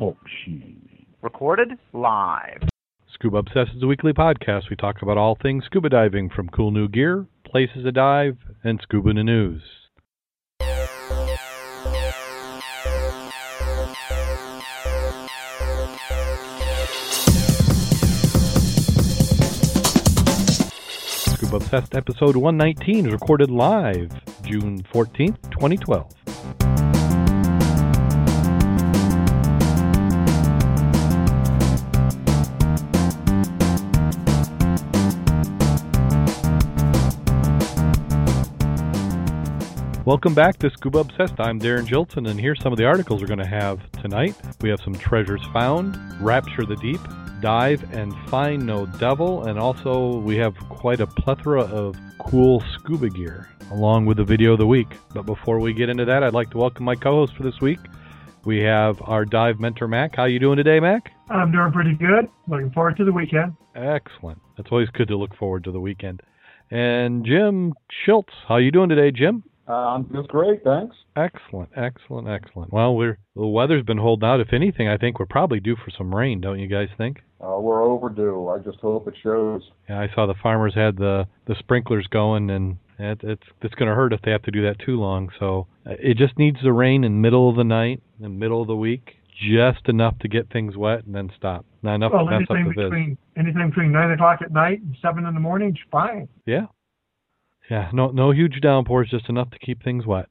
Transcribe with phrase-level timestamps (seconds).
[0.00, 0.16] Show.
[1.20, 2.62] Recorded live.
[3.12, 4.70] Scuba Obsessed is a weekly podcast.
[4.70, 8.80] We talk about all things scuba diving, from cool new gear, places to dive, and
[8.82, 9.62] scuba news.
[21.34, 24.10] Scuba Obsessed episode 119 is recorded live
[24.44, 26.19] June 14th, 2012.
[40.10, 41.38] Welcome back to Scuba Obsessed.
[41.38, 44.34] I'm Darren Jilson, and here's some of the articles we're going to have tonight.
[44.60, 47.00] We have some treasures found, Rapture the Deep,
[47.40, 53.08] Dive and Find No Devil, and also we have quite a plethora of cool scuba
[53.08, 54.88] gear, along with the video of the week.
[55.14, 57.78] But before we get into that, I'd like to welcome my co-host for this week.
[58.44, 60.16] We have our dive mentor, Mac.
[60.16, 61.12] How you doing today, Mac?
[61.30, 62.28] I'm doing pretty good.
[62.48, 63.54] Looking forward to the weekend.
[63.76, 64.40] Excellent.
[64.58, 66.20] It's always good to look forward to the weekend.
[66.72, 67.74] And Jim
[68.04, 69.44] Schultz, how you doing today, Jim?
[69.70, 70.96] Uh, I'm just great, thanks.
[71.14, 72.72] Excellent, excellent, excellent.
[72.72, 74.40] Well, we're the weather's been holding out.
[74.40, 77.18] If anything, I think we're probably due for some rain, don't you guys think?
[77.40, 78.48] Uh, we're overdue.
[78.48, 79.62] I just hope it shows.
[79.88, 83.88] Yeah, I saw the farmers had the the sprinklers going, and it, it's it's going
[83.88, 85.28] to hurt if they have to do that too long.
[85.38, 88.60] So uh, it just needs to rain in middle of the night, in the middle
[88.60, 91.64] of the week, just enough to get things wet, and then stop.
[91.84, 92.90] Not enough well, to mess up the viz.
[92.90, 96.28] between anything between nine o'clock at night and seven in the morning is fine.
[96.44, 96.66] Yeah.
[97.70, 100.26] Yeah, no no huge downpours, just enough to keep things wet.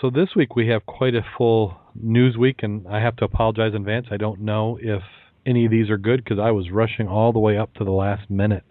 [0.00, 3.70] So this week we have quite a full news week, and I have to apologize
[3.74, 4.08] in advance.
[4.10, 5.00] I don't know if
[5.46, 7.90] any of these are good because I was rushing all the way up to the
[7.90, 8.64] last minute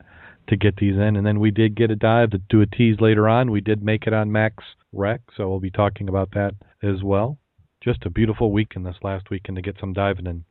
[0.49, 2.97] to get these in, and then we did get a dive to do a tease
[2.99, 3.49] later on.
[3.49, 7.39] We did make it on Max Rec, so we'll be talking about that as well.
[7.83, 10.43] Just a beautiful weekend this last weekend to get some diving in.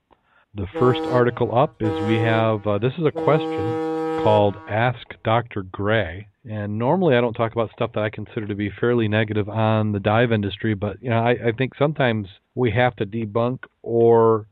[0.55, 3.82] The first article up is we have uh, this is a question
[4.23, 5.65] called Ask Dr.
[5.77, 6.29] Gary.
[6.49, 9.91] And normally I don't talk about stuff that I consider to be fairly negative on
[9.91, 14.47] the dive industry, but you know I, I think sometimes we have to debunk or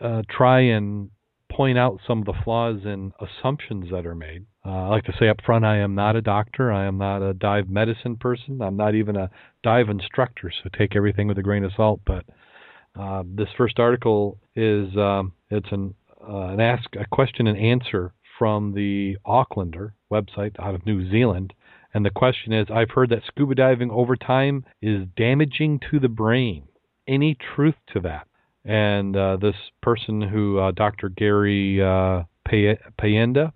[0.00, 1.10] uh, try and
[1.48, 4.44] point out some of the flaws and assumptions that are made.
[4.66, 6.72] Uh, I like to say up front, I am not a doctor.
[6.72, 8.60] I am not a dive medicine person.
[8.60, 9.30] I'm not even a
[9.62, 12.00] dive instructor, so take everything with a grain of salt.
[12.04, 12.24] But
[12.98, 15.94] uh, this first article is um, it's an
[16.28, 21.54] uh, an ask a question and answer from the Aucklander website out of New Zealand.
[21.94, 26.08] And the question is I've heard that scuba diving over time is damaging to the
[26.08, 26.64] brain.
[27.06, 28.26] Any truth to that?
[28.64, 31.08] And uh, this person who, uh, Dr.
[31.08, 33.52] Gary uh, Payinda,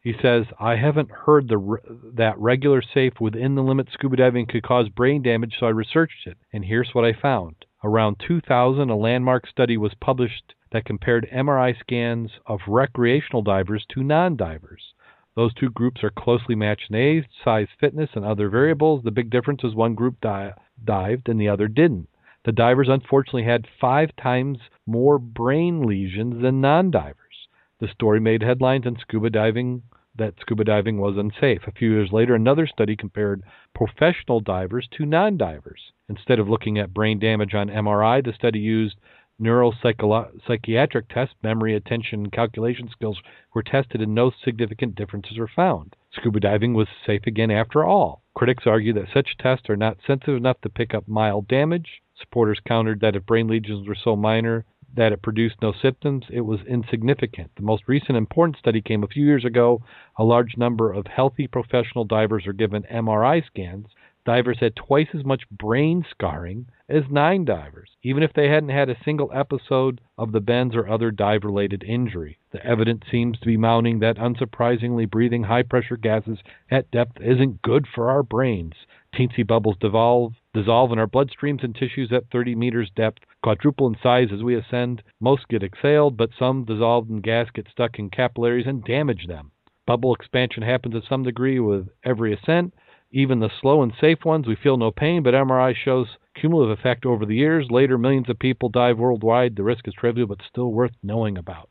[0.00, 1.76] he says, I haven't heard the
[2.14, 6.26] that regular safe within the limit scuba diving could cause brain damage, so I researched
[6.26, 6.38] it.
[6.52, 7.54] And here's what I found.
[7.84, 14.02] Around 2000, a landmark study was published that compared MRI scans of recreational divers to
[14.02, 14.94] non divers.
[15.34, 19.04] Those two groups are closely matched in age, size, fitness, and other variables.
[19.04, 20.52] The big difference is one group di-
[20.84, 22.08] dived and the other didn't.
[22.44, 27.48] The divers unfortunately had five times more brain lesions than non divers.
[27.78, 29.82] The story made headlines in scuba diving
[30.16, 31.66] that scuba diving was unsafe.
[31.66, 33.42] A few years later, another study compared
[33.74, 35.92] professional divers to non divers.
[36.08, 38.98] Instead of looking at brain damage on MRI, the study used
[39.40, 43.18] neuropsychiatric tests, memory, attention, calculation skills
[43.54, 45.94] were tested and no significant differences were found.
[46.12, 48.22] Scuba diving was safe again after all.
[48.34, 52.02] Critics argue that such tests are not sensitive enough to pick up mild damage.
[52.18, 54.64] Supporters countered that if brain lesions were so minor
[54.96, 57.50] that it produced no symptoms, it was insignificant.
[57.56, 59.82] The most recent important study came a few years ago.
[60.16, 63.86] A large number of healthy professional divers were given MRI scans.
[64.24, 68.88] Divers had twice as much brain scarring as nine divers, even if they hadn't had
[68.88, 72.38] a single episode of the bends or other dive related injury.
[72.50, 76.38] The evidence seems to be mounting that unsurprisingly breathing high pressure gases
[76.70, 78.74] at depth isn't good for our brains.
[79.14, 83.96] Teensy bubbles dissolve, dissolve in our bloodstreams and tissues at 30 meters depth, quadruple in
[84.02, 85.02] size as we ascend.
[85.20, 89.50] Most get exhaled, but some dissolved in gas get stuck in capillaries and damage them.
[89.86, 92.74] Bubble expansion happens to some degree with every ascent.
[93.10, 97.04] Even the slow and safe ones, we feel no pain, but MRI shows cumulative effect
[97.06, 97.66] over the years.
[97.70, 99.56] Later, millions of people dive worldwide.
[99.56, 101.68] The risk is trivial, but still worth knowing about.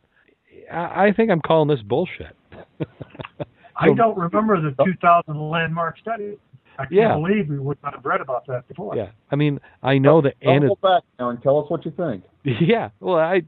[0.71, 2.35] I, I think I'm calling this bullshit.
[3.79, 6.37] I don't remember the 2000 landmark study.
[6.79, 7.13] I can't Yeah.
[7.15, 8.95] believe we would not have read about that before.
[8.95, 11.91] Yeah, I mean, I know that Don't ana- back now and tell us what you
[11.91, 12.23] think.
[12.61, 13.41] yeah, well, I,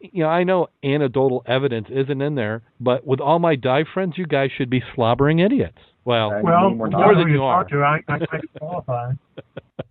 [0.00, 4.14] you know, I know anecdotal evidence isn't in there, but with all my dive friends,
[4.16, 5.78] you guys should be slobbering idiots.
[6.04, 7.00] Well, Well, We're the not.
[7.00, 7.64] More more than you are.
[7.64, 9.12] To, I, I can't qualify.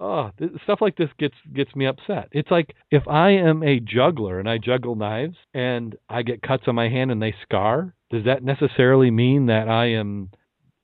[0.00, 0.30] oh,
[0.64, 2.28] stuff like this gets gets me upset.
[2.32, 6.64] It's like if I am a juggler and I juggle knives and I get cuts
[6.66, 10.30] on my hand and they scar, does that necessarily mean that I am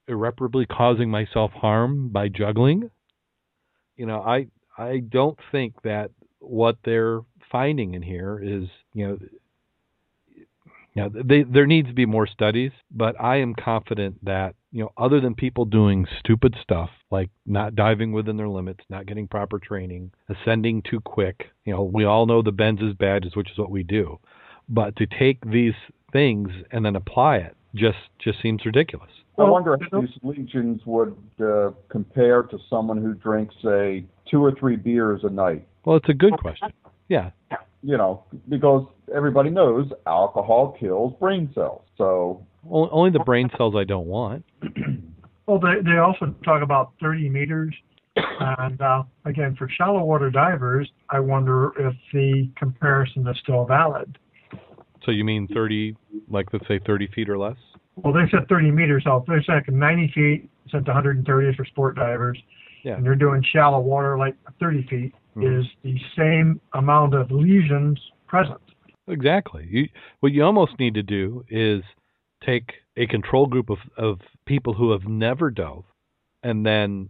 [0.09, 2.91] irreparably causing myself harm by juggling?
[3.97, 6.11] You know, I I don't think that
[6.41, 7.21] what they're
[7.51, 9.19] finding in here is, you know,
[10.95, 14.83] you know, they, there needs to be more studies, but I am confident that you
[14.83, 19.29] know, other than people doing stupid stuff like not diving within their limits, not getting
[19.29, 23.51] proper training, ascending too quick, you know, we all know the bends is bad, which
[23.51, 24.19] is what we do.
[24.69, 25.75] But to take these
[26.13, 29.11] things and then apply it just just seems ridiculous.
[29.39, 34.53] I wonder how these lesions would uh, compare to someone who drinks, say, two or
[34.53, 35.67] three beers a night.
[35.85, 36.73] Well, it's a good question.
[37.09, 37.31] Yeah.
[37.83, 41.83] You know, because everybody knows alcohol kills brain cells.
[41.97, 44.45] So only the brain cells I don't want.
[45.47, 47.75] well, they they also talk about 30 meters,
[48.17, 54.19] and uh, again for shallow water divers, I wonder if the comparison is still valid.
[55.05, 55.97] So you mean 30,
[56.29, 57.57] like let's say 30 feet or less?
[57.97, 59.03] Well, they said 30 meters.
[59.05, 62.39] So they said 90 feet, said 130 for sport divers.
[62.85, 62.97] Yeah.
[62.97, 65.61] And they're doing shallow water like 30 feet mm-hmm.
[65.61, 68.61] is the same amount of lesions present.
[69.09, 69.67] Exactly.
[69.69, 69.89] You,
[70.21, 71.83] what you almost need to do is
[72.45, 75.85] take a control group of, of people who have never dove
[76.43, 77.09] and then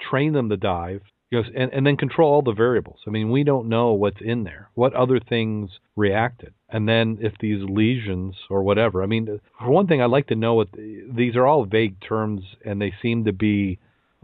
[0.00, 3.00] train them to dive you know, and, and then control all the variables.
[3.06, 7.32] I mean, we don't know what's in there, what other things reacted, and then if
[7.40, 9.02] these lesions or whatever.
[9.02, 12.42] I mean, for one thing, I'd like to know what these are all vague terms,
[12.64, 13.78] and they seem to be,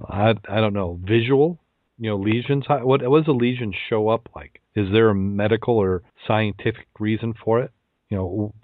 [0.09, 1.59] I, I don't know, visual.
[1.99, 2.65] You know, lesions.
[2.67, 4.63] What, what does a lesion show up like?
[4.75, 7.73] Is there a medical or scientific reason for it?
[8.09, 8.55] You know,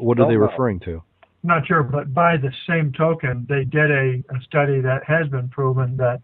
[0.00, 1.02] what are they referring to?
[1.42, 5.48] Not sure, but by the same token, they did a, a study that has been
[5.48, 6.20] proven that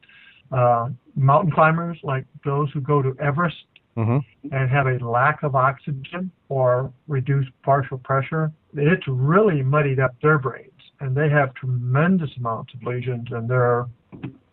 [0.52, 3.56] uh, mountain climbers, like those who go to Everest
[3.96, 4.18] mm-hmm.
[4.54, 10.38] and have a lack of oxygen or reduced partial pressure, it's really muddied up their
[10.38, 10.70] brains,
[11.00, 13.86] and they have tremendous amounts of lesions in their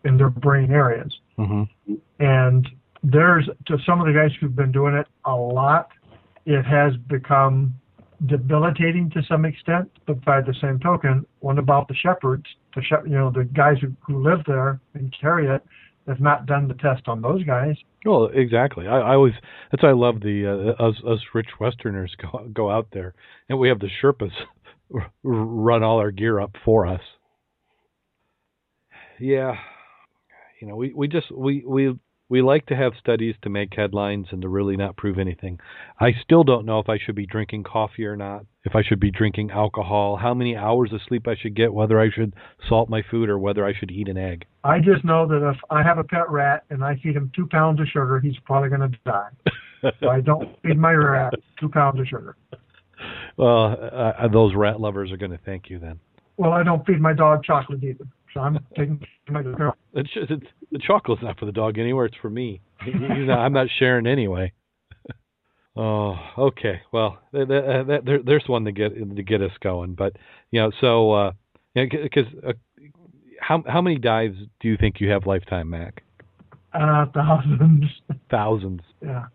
[0.04, 1.14] in their brain areas.
[1.38, 1.94] Mm-hmm.
[2.20, 2.68] And
[3.02, 5.88] there's to some of the guys who've been doing it a lot,
[6.46, 7.74] it has become
[8.26, 12.42] debilitating to some extent, but by the same token, what about the Sherpas,
[12.74, 15.62] the you know, the guys who, who live there and carry it,
[16.06, 17.76] have not done the test on those guys.
[18.04, 18.86] Well, exactly.
[18.86, 19.32] I, I always
[19.70, 23.14] that's why I love the uh, us us rich Westerners go go out there,
[23.48, 24.32] and we have the Sherpas
[25.22, 27.00] run all our gear up for us.
[29.18, 29.54] Yeah,
[30.60, 31.94] you know, we we just we we
[32.28, 35.58] we like to have studies to make headlines and to really not prove anything.
[36.00, 39.00] I still don't know if I should be drinking coffee or not, if I should
[39.00, 42.34] be drinking alcohol, how many hours of sleep I should get, whether I should
[42.68, 44.46] salt my food or whether I should eat an egg.
[44.64, 47.46] I just know that if I have a pet rat and I feed him two
[47.46, 49.28] pounds of sugar, he's probably going to die.
[50.00, 52.36] so I don't feed my rat two pounds of sugar.
[53.36, 56.00] Well, uh, those rat lovers are going to thank you then.
[56.36, 58.06] Well, I don't feed my dog chocolate either.
[58.34, 59.76] So I'm taking my girl.
[59.94, 62.06] It's just, it's, the chocolate's not for the dog anywhere.
[62.06, 62.60] It's for me.
[62.84, 64.52] not, I'm not sharing anyway.
[65.76, 66.80] oh, okay.
[66.92, 69.94] Well, that, that, that, there's one to get to get us going.
[69.94, 70.16] But
[70.50, 71.32] you know, so uh,
[71.74, 72.52] because uh,
[73.40, 76.02] how how many dives do you think you have lifetime, Mac?
[76.72, 77.84] Uh, thousands.
[78.32, 78.80] Thousands.
[79.00, 79.26] Yeah,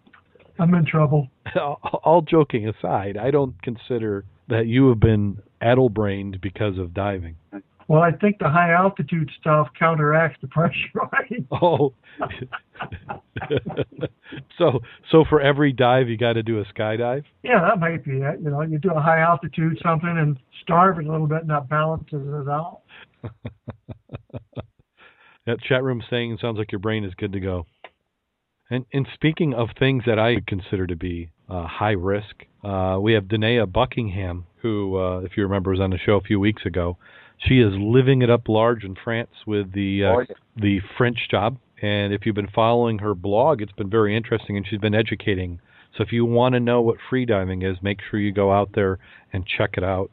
[0.59, 1.29] I'm in trouble.
[1.55, 7.37] All joking aside, I don't consider that you have been addle-brained because of diving.
[7.89, 10.75] Well, I think the high altitude stuff counteracts the pressure.
[11.51, 11.93] Oh.
[14.57, 14.79] so,
[15.11, 17.23] so for every dive, you got to do a skydive.
[17.43, 18.39] Yeah, that might be it.
[18.43, 21.49] You know, you do a high altitude something and starve it a little bit, and
[21.49, 22.81] that balances it out.
[25.47, 27.65] that chat room saying sounds like your brain is good to go.
[28.69, 33.13] And, and speaking of things that I consider to be uh, high risk, uh, we
[33.13, 36.65] have Danae Buckingham, who, uh, if you remember, was on the show a few weeks
[36.65, 36.97] ago.
[37.47, 40.35] She is living it up large in France with the uh, oh, yeah.
[40.55, 41.57] the French job.
[41.81, 45.61] And if you've been following her blog, it's been very interesting, and she's been educating.
[45.97, 48.99] So if you want to know what freediving is, make sure you go out there
[49.31, 50.11] and check it out.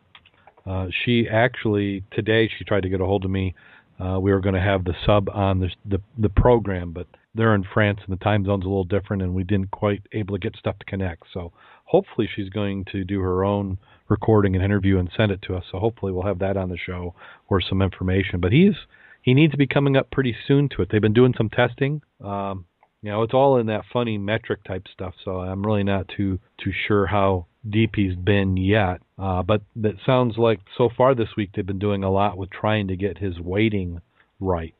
[0.64, 3.54] Uh, she actually today she tried to get a hold of me.
[3.98, 7.54] Uh, we were going to have the sub on the, the the program, but they're
[7.54, 10.40] in France and the time zone's a little different, and we didn't quite able to
[10.40, 11.24] get stuff to connect.
[11.32, 11.52] So
[11.84, 15.64] hopefully she's going to do her own recording an interview and send it to us.
[15.70, 17.14] So hopefully we'll have that on the show
[17.48, 18.40] or some information.
[18.40, 18.74] But he's
[19.22, 20.88] he needs to be coming up pretty soon to it.
[20.90, 22.02] They've been doing some testing.
[22.22, 22.64] Um,
[23.02, 25.14] you know, it's all in that funny metric type stuff.
[25.24, 29.00] So I'm really not too too sure how deep he's been yet.
[29.18, 32.50] Uh, but that sounds like so far this week they've been doing a lot with
[32.50, 34.00] trying to get his weighting
[34.40, 34.74] right.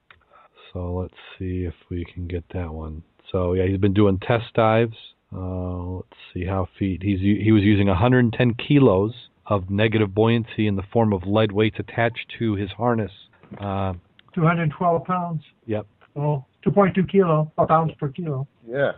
[0.73, 3.02] So let's see if we can get that one.
[3.33, 4.97] So yeah, he's been doing test dives.
[5.37, 7.02] Uh, let's see how feet.
[7.02, 9.12] He's he was using 110 kilos
[9.47, 13.12] of negative buoyancy in the form of lead weights attached to his harness.
[13.61, 13.93] Uh,
[14.35, 15.43] 212 pounds.
[15.66, 15.87] Yep.
[16.16, 18.49] Oh, 2.2 kilo, or pounds per kilo.
[18.66, 18.93] Yeah.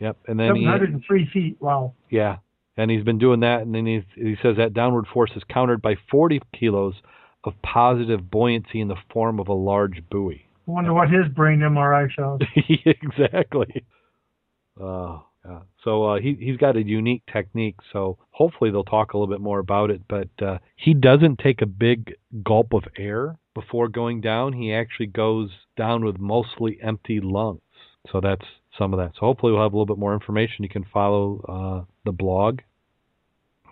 [0.00, 0.16] Yep.
[0.26, 1.56] And then he, 703 feet.
[1.60, 1.92] Wow.
[2.10, 2.36] yeah,
[2.76, 5.82] and he's been doing that, and then he he says that downward force is countered
[5.82, 6.94] by 40 kilos
[7.44, 10.46] of positive buoyancy in the form of a large buoy.
[10.66, 12.40] I wonder what his brain MRI shows.
[12.86, 13.84] exactly.
[14.80, 15.60] Uh, yeah.
[15.82, 17.76] So uh, he he's got a unique technique.
[17.92, 20.02] So hopefully they'll talk a little bit more about it.
[20.08, 24.52] But uh, he doesn't take a big gulp of air before going down.
[24.52, 27.60] He actually goes down with mostly empty lungs.
[28.10, 28.44] So that's
[28.78, 29.12] some of that.
[29.14, 30.62] So hopefully we'll have a little bit more information.
[30.62, 32.60] You can follow uh, the blog.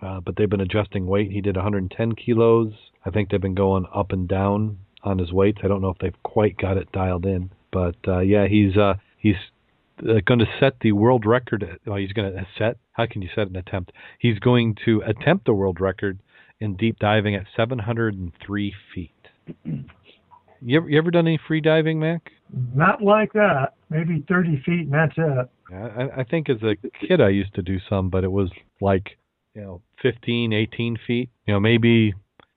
[0.01, 1.31] Uh, but they've been adjusting weight.
[1.31, 2.73] He did 110 kilos.
[3.05, 5.59] I think they've been going up and down on his weights.
[5.63, 8.95] I don't know if they've quite got it dialed in, but uh, yeah, he's uh,
[9.17, 9.35] he's
[9.99, 11.79] Uh, going to set the world record.
[11.85, 12.77] Well, he's going to set.
[12.93, 13.91] How can you set an attempt?
[14.19, 16.19] He's going to attempt the world record
[16.59, 19.11] in deep diving at 703 feet.
[20.65, 22.31] You ever, you ever done any free diving, Mac?
[22.73, 23.73] Not like that.
[23.89, 25.49] Maybe 30 feet, and that's it.
[25.73, 29.17] I, I think as a kid I used to do some, but it was like
[29.55, 31.29] you know 15, 18 feet.
[31.45, 32.13] You know, maybe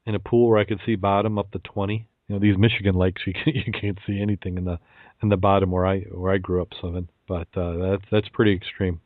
[0.07, 2.09] in a pool where I could see bottom up to 20.
[2.29, 4.79] You know, these Michigan lakes you can, you can't see anything in the
[5.23, 7.09] in the bottom where I where I grew up swimming.
[7.29, 9.01] But uh, that's that's pretty extreme.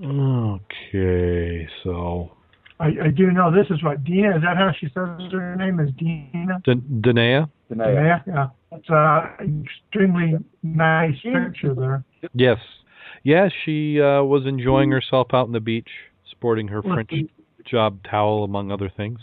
[0.00, 2.32] Okay, so
[2.80, 4.36] I, I do know this is what Dina.
[4.36, 5.78] Is that how she says her name?
[5.78, 6.60] Is Dina?
[6.64, 7.46] D- Danae?
[7.68, 8.20] Danae.
[8.26, 8.48] Yeah.
[8.72, 12.04] That's a extremely nice picture there.
[12.32, 12.58] Yes,
[13.22, 13.48] yeah.
[13.64, 15.90] She uh, was enjoying herself out on the beach,
[16.30, 17.12] sporting her French
[17.66, 19.20] job towel, among other things.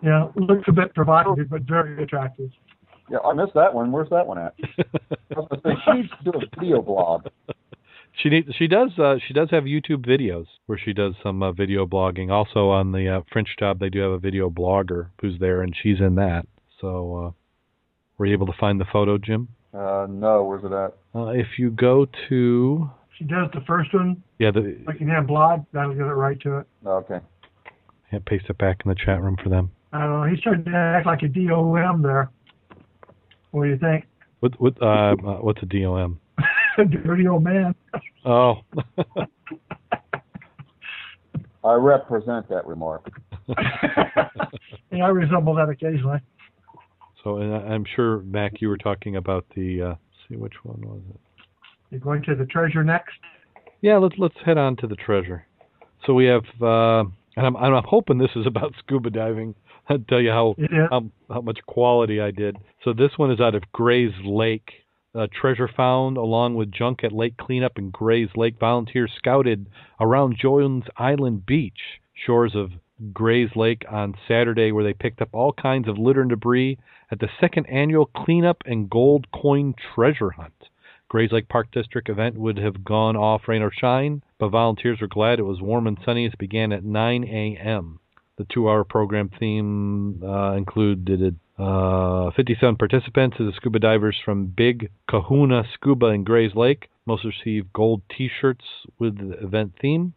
[0.00, 2.50] Yeah, looks a bit provocative, but very attractive.
[3.10, 3.92] Yeah, I missed that one.
[3.92, 4.54] Where's that one at?
[5.36, 7.26] I was say she needs to do a video blog.
[8.22, 11.52] She need, she does uh, she does have YouTube videos where she does some uh,
[11.52, 12.30] video blogging.
[12.30, 15.74] Also on the uh, French job, they do have a video blogger who's there, and
[15.80, 16.46] she's in that.
[16.80, 17.30] So, uh,
[18.16, 19.48] were you able to find the photo, Jim?
[19.72, 20.96] Uh, no, where's it at?
[21.14, 25.26] Uh, if you go to She does the first one, yeah, the like in that
[25.26, 26.66] blog, that'll get it right to it.
[26.84, 27.20] Okay.
[28.12, 29.70] yeah, paste it back in the chat room for them.
[29.92, 30.26] I don't know.
[30.28, 32.30] He's trying to act like a DOM there.
[33.50, 34.04] What do you think?
[34.40, 36.20] What what uh, uh what's a DOM?
[37.04, 37.74] Dirty old man.
[38.24, 38.56] Oh,
[41.64, 43.10] I represent that remark.
[43.48, 46.20] yeah, I resemble that occasionally.
[47.24, 49.82] so and I- I'm sure Mac, you were talking about the.
[49.82, 49.94] Uh,
[50.28, 51.20] see which one was it?
[51.90, 53.16] You're going to the treasure next.
[53.80, 55.46] Yeah, let's let's head on to the treasure.
[56.06, 57.00] So we have, uh,
[57.36, 59.54] and I'm I'm hoping this is about scuba diving.
[59.90, 60.88] I'll tell you how is.
[60.90, 62.56] how, how much quality I did.
[62.84, 64.70] So this one is out of Gray's Lake.
[65.14, 68.58] Uh, treasure found along with junk at lake cleanup in Gray's Lake.
[68.60, 69.66] Volunteers scouted
[69.98, 72.72] around Jones Island Beach, shores of
[73.12, 76.78] Gray's Lake on Saturday, where they picked up all kinds of litter and debris
[77.10, 80.68] at the second annual cleanup and gold coin treasure hunt.
[81.08, 85.06] Gray's Lake Park District event would have gone off rain or shine, but volunteers were
[85.06, 87.98] glad it was warm and sunny as it began at 9 a.m.
[88.38, 95.64] The two-hour program theme uh, included uh, 57 participants as scuba divers from Big Kahuna
[95.74, 96.88] Scuba in Gray's Lake.
[97.04, 98.64] Most received gold T-shirts
[99.00, 100.14] with the event theme.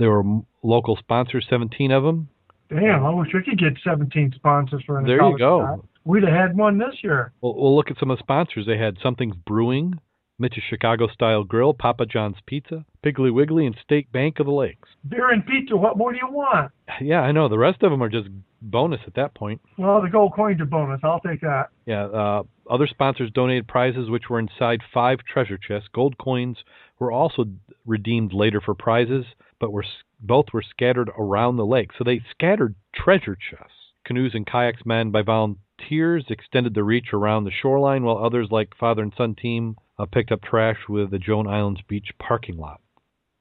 [0.00, 2.28] There were local sponsors, 17 of them.
[2.70, 5.60] Damn, I wish we could get 17 sponsors for an There you go.
[5.60, 5.84] shot.
[6.04, 7.32] We'd have had one this year.
[7.40, 8.66] We'll, we'll look at some of the sponsors.
[8.66, 10.00] They had Something's Brewing,
[10.38, 14.88] Mitch's Chicago Style Grill, Papa John's Pizza, Piggly Wiggly, and State Bank of the Lakes.
[15.08, 16.72] Beer and pizza, what more do you want?
[17.00, 17.48] Yeah, I know.
[17.48, 18.28] The rest of them are just
[18.62, 19.60] bonus at that point.
[19.78, 21.00] Well, the gold coin's are bonus.
[21.02, 21.68] I'll take that.
[21.86, 25.88] Yeah, uh, other sponsors donated prizes which were inside five treasure chests.
[25.94, 26.58] Gold coins
[26.98, 27.44] were also
[27.86, 29.24] redeemed later for prizes,
[29.60, 29.84] but were
[30.20, 31.90] both were scattered around the lake.
[31.96, 33.74] So they scattered treasure chests.
[34.04, 38.76] Canoes and kayaks manned by volunteers extended the reach around the shoreline, while others, like
[38.78, 42.80] Father and Son Team, uh, picked up trash with the Jones Island Beach parking lot.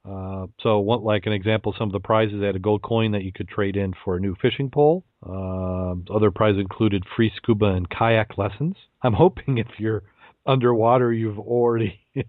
[0.06, 3.12] Uh, so, one, like an example, some of the prizes they had a gold coin
[3.14, 5.06] that you could trade in for a new fishing pole.
[5.26, 8.76] Um other prizes included free scuba and kayak lessons.
[9.02, 10.04] I'm hoping if you're
[10.46, 12.00] underwater, you've already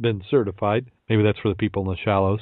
[0.00, 0.86] been certified.
[1.08, 2.40] Maybe that's for the people in the shallows.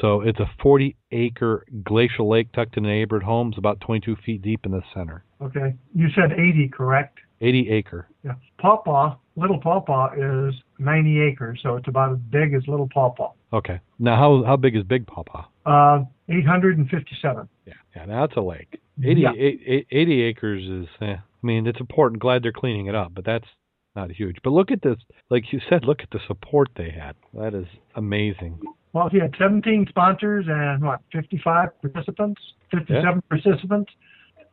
[0.00, 4.40] So it's a 40 acre glacial lake tucked in a neighborhood homes, about 22 feet
[4.40, 5.24] deep in the center.
[5.42, 5.74] Okay.
[5.94, 7.18] You said 80, correct?
[7.40, 8.08] 80 acre.
[8.24, 8.34] Yeah.
[8.58, 10.12] Pawpaw, Little Pawpaw
[10.48, 13.32] is 90 acres, so it's about as big as Little Pawpaw.
[13.52, 13.80] Okay.
[13.98, 15.46] Now, how how big is Big Papa?
[15.64, 17.48] Uh, 857.
[17.66, 18.04] Yeah, yeah.
[18.06, 18.80] Now it's a lake.
[19.02, 19.32] 80, Yeah.
[19.36, 20.88] eight- eight- 80 acres is.
[21.00, 22.20] Eh, I mean, it's important.
[22.20, 23.48] Glad they're cleaning it up, but that's
[23.96, 24.36] not huge.
[24.42, 24.98] But look at this,
[25.30, 27.14] like you said, look at the support they had.
[27.34, 28.60] That is amazing.
[28.92, 33.92] Well, he had 17 sponsors and what, 55 participants, 57 participants.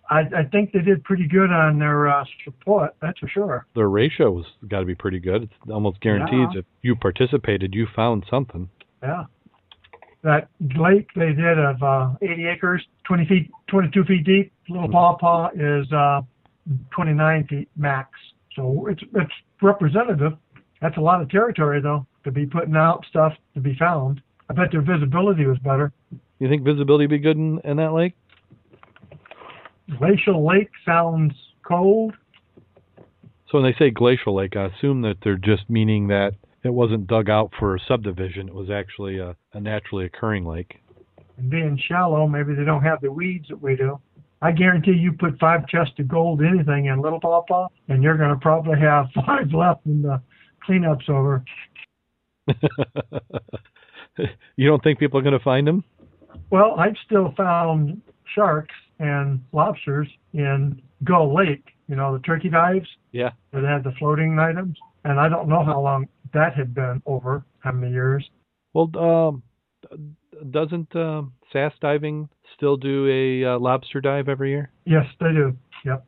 [0.09, 2.95] I, I think they did pretty good on their uh, support.
[3.01, 3.67] That's for sure.
[3.75, 5.43] Their ratio was got to be pretty good.
[5.43, 6.59] It's almost guaranteed Yeah.
[6.59, 8.69] if you participated, you found something.
[9.03, 9.25] Yeah.
[10.23, 14.51] That lake they did of uh, 80 acres, 20 feet, 22 feet deep.
[14.67, 16.21] Little Paw Paw is uh,
[16.91, 18.09] 29 feet max.
[18.55, 20.33] So it's it's representative.
[20.81, 24.21] That's a lot of territory though to be putting out stuff to be found.
[24.49, 25.93] I bet their visibility was better.
[26.39, 28.15] You think visibility would be good in, in that lake?
[29.97, 32.13] Glacial Lake sounds cold.
[33.49, 37.07] So when they say glacial lake, I assume that they're just meaning that it wasn't
[37.07, 38.47] dug out for a subdivision.
[38.47, 40.75] It was actually a, a naturally occurring lake.
[41.37, 43.99] And being shallow, maybe they don't have the weeds that we do.
[44.41, 48.29] I guarantee you put five chests of gold anything in Little Paw, and you're going
[48.29, 50.21] to probably have five left when the
[50.63, 51.43] cleanup's over.
[54.55, 55.83] you don't think people are going to find them?
[56.51, 58.01] Well, I've still found
[58.35, 63.31] sharks and lobsters in Gull Lake, you know, the turkey dives Yeah.
[63.53, 64.77] that had the floating items.
[65.05, 68.29] And I don't know how long that had been over, how many years.
[68.73, 69.43] Well, um,
[70.51, 74.71] doesn't um, SAS Diving still do a uh, lobster dive every year?
[74.85, 75.55] Yes, they do.
[75.85, 76.05] Yep.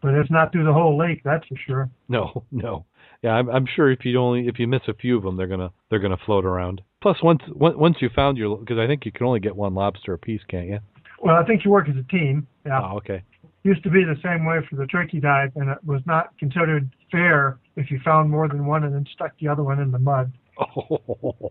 [0.00, 1.90] But it's not through the whole lake, that's for sure.
[2.08, 2.86] No, no.
[3.22, 5.46] Yeah, I'm, I'm sure if you only if you miss a few of them, they're
[5.46, 6.80] gonna they're gonna float around.
[7.00, 9.74] Plus, once on- once you found your because I think you can only get one
[9.74, 10.78] lobster a piece, can't you?
[11.22, 12.46] Well, I think you work as a team.
[12.66, 12.80] Yeah.
[12.82, 13.22] Oh, okay.
[13.62, 16.90] used to be the same way for the turkey dive, and it was not considered
[17.10, 19.98] fair if you found more than one and then stuck the other one in the
[19.98, 20.32] mud.
[20.58, 21.00] Oh.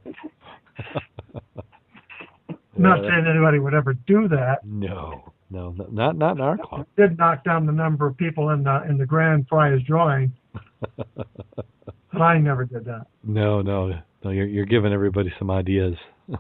[2.77, 4.65] Not Yeah, saying anybody would ever do that.
[4.65, 6.87] No, no, not not in our club.
[6.97, 10.31] Did knock down the number of people in the in the grand prize drawing,
[10.93, 11.07] but
[12.21, 13.07] I never did that.
[13.23, 14.29] No, no, no.
[14.31, 15.95] You're you're giving everybody some ideas.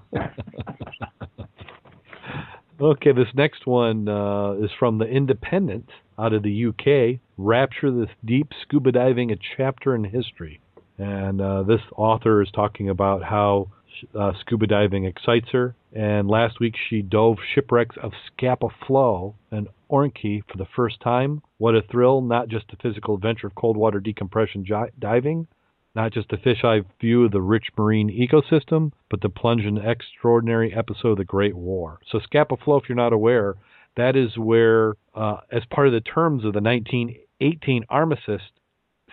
[2.81, 7.19] okay, this next one uh, is from the Independent out of the UK.
[7.37, 10.59] Rapture this deep scuba diving, a chapter in history.
[10.97, 13.69] And uh, this author is talking about how
[14.17, 15.75] uh, scuba diving excites her.
[15.93, 21.41] And last week she dove shipwrecks of Scapa Flow and Orkney for the first time.
[21.57, 22.21] What a thrill!
[22.21, 25.47] Not just a physical adventure of cold water decompression ji- diving,
[25.95, 29.85] not just a fisheye view of the rich marine ecosystem, but the plunge in an
[29.85, 31.99] extraordinary episode of the Great War.
[32.09, 33.55] So Scapa Flow, if you're not aware,
[33.97, 38.41] that is where, uh, as part of the terms of the 1918 armistice,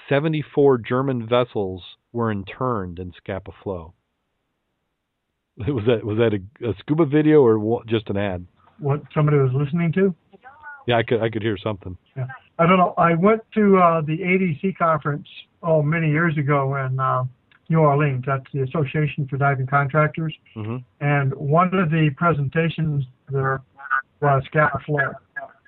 [0.08, 3.94] 74 German vessels were interned in Scapa Flow.
[5.58, 8.46] Was that was that a, a scuba video or just an ad?
[8.78, 10.14] What somebody was listening to?
[10.86, 11.98] Yeah, I could I could hear something.
[12.58, 12.94] I don't know.
[12.98, 15.28] I went to uh, the ADC conference
[15.62, 17.24] oh many years ago in uh,
[17.68, 18.24] New Orleans.
[18.26, 20.34] That's the Association for Diving Contractors.
[20.54, 23.62] hmm and one of the presentations there
[24.20, 24.42] was
[24.84, 25.12] Flow.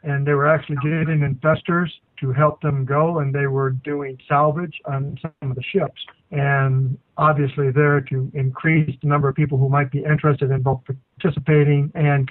[0.03, 4.81] And they were actually getting investors to help them go, and they were doing salvage
[4.87, 6.00] on some of the ships.
[6.31, 10.81] And obviously, there to increase the number of people who might be interested in both
[11.18, 12.31] participating and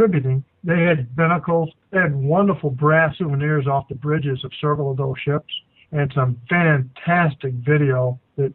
[0.00, 0.44] contributing.
[0.64, 5.16] They had binnacles, they had wonderful brass souvenirs off the bridges of several of those
[5.22, 5.52] ships,
[5.92, 8.52] and some fantastic video that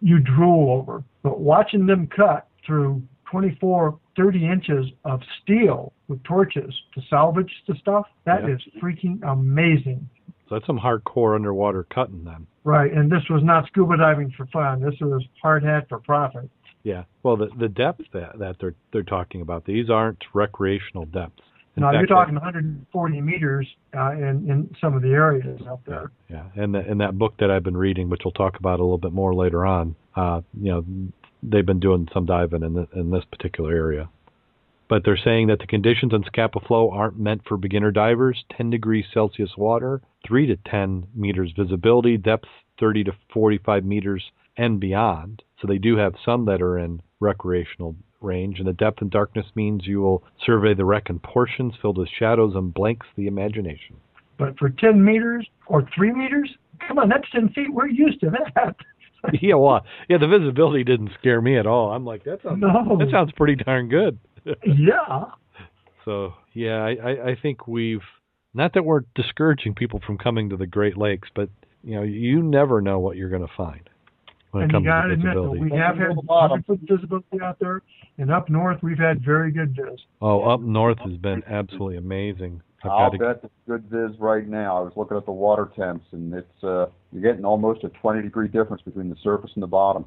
[0.00, 1.04] you drool over.
[1.22, 7.74] But watching them cut through 24, 30 inches of steel with torches to salvage the
[7.76, 8.54] stuff, that Yeah.
[8.54, 10.08] is freaking amazing.
[10.48, 12.46] So that's some hardcore underwater cutting then.
[12.64, 14.80] Right, and this was not scuba diving for fun.
[14.80, 16.48] This was hard hat for profit.
[16.86, 17.02] Yeah.
[17.24, 21.42] Well, the the depth that that they're they're talking about these aren't recreational depths.
[21.74, 26.12] In now, you're talking 140 meters uh, in, in some of the areas out there.
[26.30, 28.84] Yeah, and the, in that book that I've been reading, which we'll talk about a
[28.84, 30.84] little bit more later on, uh, you know,
[31.42, 34.08] they've been doing some diving in the, in this particular area.
[34.88, 38.44] But they're saying that the conditions on Scapa Flow aren't meant for beginner divers.
[38.56, 42.46] 10 degrees Celsius water, 3 to 10 meters visibility, depth
[42.78, 44.22] 30 to 45 meters
[44.56, 45.42] and beyond.
[45.60, 49.46] So they do have some that are in recreational range, and the depth and darkness
[49.54, 53.96] means you will survey the wreck in portions filled with shadows and blanks the imagination.
[54.38, 56.50] But for 10 meters or 3 meters,
[56.86, 57.72] come on, that's 10 feet.
[57.72, 58.76] We're used to that.
[59.40, 61.92] yeah, well, yeah, the visibility didn't scare me at all.
[61.92, 62.96] I'm like, that sounds No.
[62.98, 64.18] that sounds pretty darn good.
[64.64, 65.24] yeah.
[66.04, 68.02] so yeah, I, I, I think we've
[68.54, 71.48] not that we're discouraging people from coming to the Great Lakes, but
[71.82, 73.88] you know, you never know what you're going to find
[74.56, 77.40] when and it you got to to admit that we have had 100 foot visibility
[77.42, 77.82] out there,
[78.18, 80.00] and up north we've had very good viz.
[80.20, 82.62] Oh, up north has been absolutely amazing.
[82.84, 84.78] I've I'll to, bet it's good viz right now.
[84.78, 88.22] I was looking at the water temps, and it's uh, you're getting almost a 20
[88.22, 90.04] degree difference between the surface and the bottom.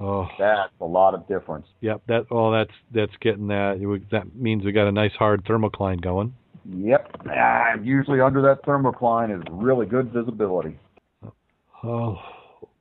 [0.00, 1.66] oh, That's a lot of difference.
[1.80, 2.02] yep.
[2.08, 3.78] That well, that's that's getting that.
[4.10, 6.34] That means we got a nice hard thermocline going.
[6.70, 7.22] Yep.
[7.30, 10.78] Ah, usually under that thermocline is really good visibility.
[11.82, 12.16] Oh,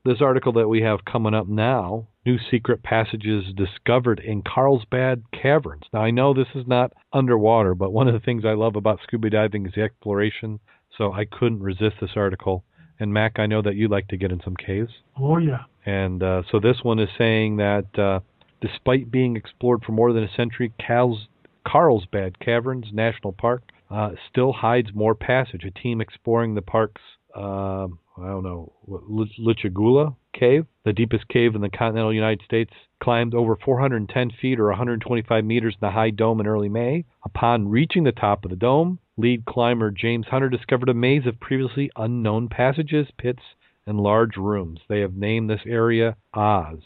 [0.08, 5.84] this article that we have coming up now new secret passages discovered in Carlsbad Caverns.
[5.94, 9.00] Now, I know this is not underwater, but one of the things I love about
[9.04, 10.60] scuba diving is the exploration,
[10.98, 12.66] so I couldn't resist this article.
[13.00, 14.92] And Mac, I know that you like to get in some caves.
[15.18, 15.64] Oh yeah.
[15.86, 18.20] And uh, so this one is saying that uh,
[18.62, 21.28] despite being explored for more than a century, Carls-
[21.66, 25.64] Carlsbad Caverns National Park uh, still hides more passage.
[25.64, 27.02] A team exploring the park's,
[27.36, 33.36] um I don't know, Lechuguilla Cave, the deepest cave in the continental United States, climbed
[33.36, 37.06] over 410 feet or 125 meters in the high dome in early May.
[37.24, 41.40] Upon reaching the top of the dome, lead climber James Hunter discovered a maze of
[41.40, 43.44] previously unknown passages, pits,
[43.86, 44.80] and large rooms.
[44.90, 46.80] They have named this area Oz.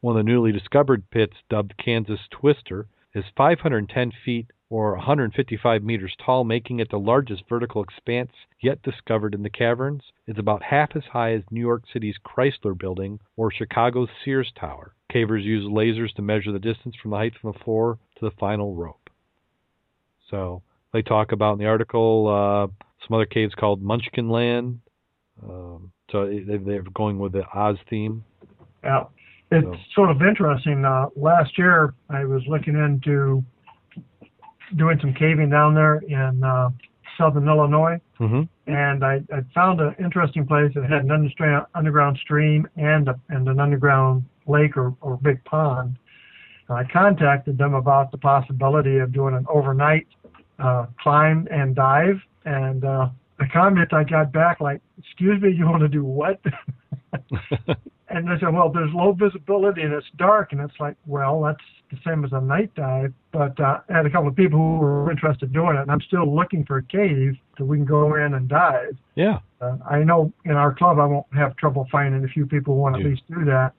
[0.00, 6.14] One of the newly discovered pits, dubbed Kansas Twister, is 510 feet or 155 meters
[6.24, 10.02] tall, making it the largest vertical expanse yet discovered in the caverns.
[10.26, 14.94] It's about half as high as New York City's Chrysler Building or Chicago's Sears Tower.
[15.12, 18.34] Cavers use lasers to measure the distance from the height from the floor to the
[18.40, 19.10] final rope.
[20.30, 22.66] So they talk about in the article uh,
[23.06, 24.80] some other caves called Munchkin Land.
[25.42, 28.24] Um, so they- they're going with the Oz theme.
[28.82, 29.04] Yeah.
[29.54, 30.84] It's So- sort of interesting.
[30.84, 33.44] Uh, last year, I was looking into
[34.76, 36.70] doing some caving down there in uh,
[37.18, 38.42] southern Illinois, Mm-hmm.
[38.72, 43.18] and I, I found an interesting place that had an understra- underground stream and a,
[43.28, 45.98] and an underground lake or, or big pond.
[46.68, 50.06] And I contacted them about the possibility of doing an overnight
[50.60, 53.08] uh, climb and dive, and uh,
[53.40, 56.40] the comment I got back like, "Excuse me, you want to do what?"
[58.08, 60.52] And they said, well, there's low visibility and it's dark.
[60.52, 63.12] And it's like, well, that's the same as a night dive.
[63.32, 65.80] But uh, I had a couple of people who were interested in doing it.
[65.80, 68.96] And I'm still looking for a cave that we can go in and dive.
[69.14, 69.38] yeah.
[69.60, 72.80] Uh, I know in our club I won't have trouble finding a few people who
[72.82, 73.06] want to Yeah.
[73.06, 73.72] at least do that.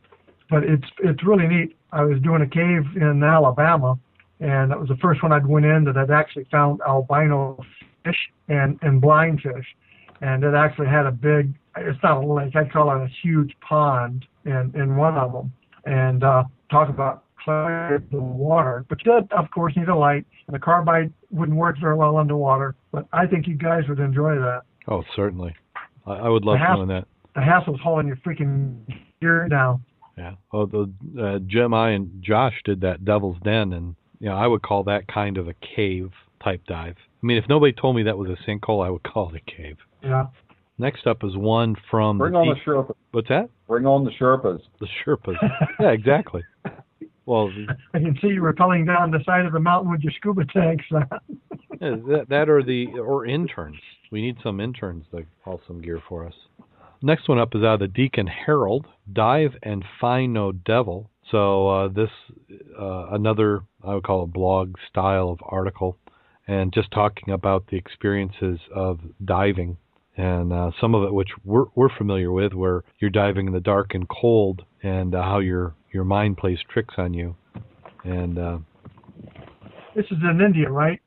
[0.50, 1.76] But it's it's really neat.
[1.92, 3.98] I was doing a cave in Alabama,
[4.40, 7.64] and that was the first one I'd went in that I'd actually found albino
[8.04, 9.76] fish and and blind fish,
[10.22, 11.54] and it actually had a big.
[11.78, 12.56] It's not a lake.
[12.56, 15.52] I'd call it a huge pond in in one of them.
[15.86, 20.26] And uh, talk about clear the water, but you of course need a light.
[20.48, 24.36] And the carbide wouldn't work very well underwater, but I think you guys would enjoy
[24.36, 24.62] that.
[24.88, 25.56] Oh, certainly.
[26.06, 27.08] I, I would love house- doing that.
[27.36, 28.78] The hassle's hauling your freaking
[29.22, 29.84] gear down.
[30.18, 30.36] Yeah.
[30.54, 30.90] Oh, the
[31.22, 34.84] uh, Jim, I, and Josh did that Devil's Den, and you know, I would call
[34.86, 36.12] that kind of a cave
[36.42, 36.96] type dive.
[36.98, 39.52] I mean, if nobody told me that was a sinkhole, I would call it a
[39.52, 39.78] cave.
[40.02, 40.28] Yeah.
[40.78, 42.96] Next up is one from Bring the on the Sherpas.
[43.12, 43.50] what's that?
[43.68, 44.62] Bring on the Sherpas.
[44.80, 45.36] The Sherpas.
[45.80, 46.44] yeah, exactly.
[47.28, 47.52] Well,
[47.96, 50.86] I can see you rappelling down the side of the mountain with your scuba tanks.
[50.92, 51.00] yeah,
[51.80, 53.80] that, that or the or interns.
[54.12, 56.36] We need some interns to haul some gear for us.
[57.02, 61.10] Next one up is out of the Deccan Herald, Dive and Find No Devil.
[61.32, 62.10] So uh, this
[62.80, 65.98] uh, another I would call a blog style of article,
[66.48, 69.78] and just talking about the experiences of diving,
[70.18, 73.60] and uh, some of it which we're, we're familiar with, where you're diving in the
[73.60, 77.36] dark and cold, and uh, how your your mind plays tricks on you,
[78.04, 78.58] and uh,
[79.96, 81.00] this is in India, right?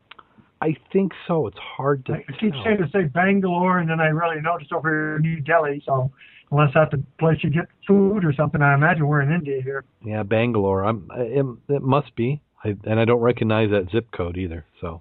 [0.61, 1.47] I think so.
[1.47, 2.65] It's hard to I keep tell.
[2.65, 5.83] saying to say Bangalore, and then I really noticed over here in New Delhi.
[5.87, 6.11] So
[6.51, 9.85] unless that's the place you get food or something, I imagine we're in India here.
[10.05, 10.85] Yeah, Bangalore.
[10.85, 11.09] I'm.
[11.15, 12.43] It, it must be.
[12.65, 14.67] I, and I don't recognize that zip code either.
[14.81, 15.01] So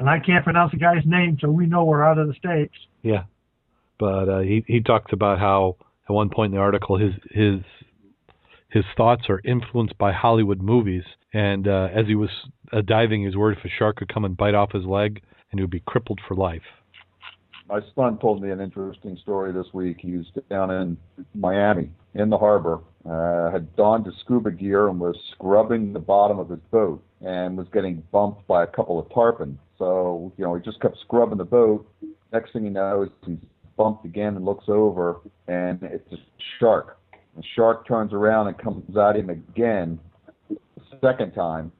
[0.00, 2.74] And I can't pronounce the guy's name, so we know we're out of the states.
[3.02, 3.24] yeah,
[3.98, 5.76] but uh, he he talks about how
[6.08, 7.60] at one point in the article his his
[8.70, 11.02] his thoughts are influenced by Hollywood movies,
[11.34, 12.30] and uh, as he was
[12.72, 15.20] uh, diving, he was worried if a shark could come and bite off his leg,
[15.50, 16.62] and he would be crippled for life.
[17.70, 19.98] My son told me an interesting story this week.
[20.00, 20.96] He was down in
[21.36, 26.40] Miami in the harbor, uh, had donned his scuba gear and was scrubbing the bottom
[26.40, 29.56] of his boat and was getting bumped by a couple of tarpon.
[29.78, 31.88] So, you know, he just kept scrubbing the boat.
[32.32, 33.38] Next thing he knows, he's
[33.76, 36.16] bumped again and looks over and it's a
[36.58, 36.98] shark.
[37.36, 40.00] The shark turns around and comes at him again,
[40.48, 40.58] the
[41.00, 41.70] second time.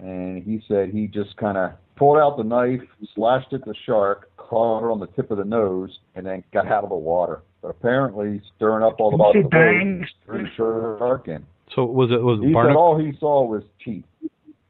[0.00, 2.80] And he said he just kind of pulled out the knife,
[3.14, 6.66] slashed at the shark, caught her on the tip of the nose, and then got
[6.66, 7.42] out of the water.
[7.62, 10.08] But apparently, stirring up all the You bottom of the boat, bangs.
[10.26, 11.44] threw the shark in.
[11.74, 12.82] So was it was He said barnacle?
[12.82, 14.04] all he saw was teeth.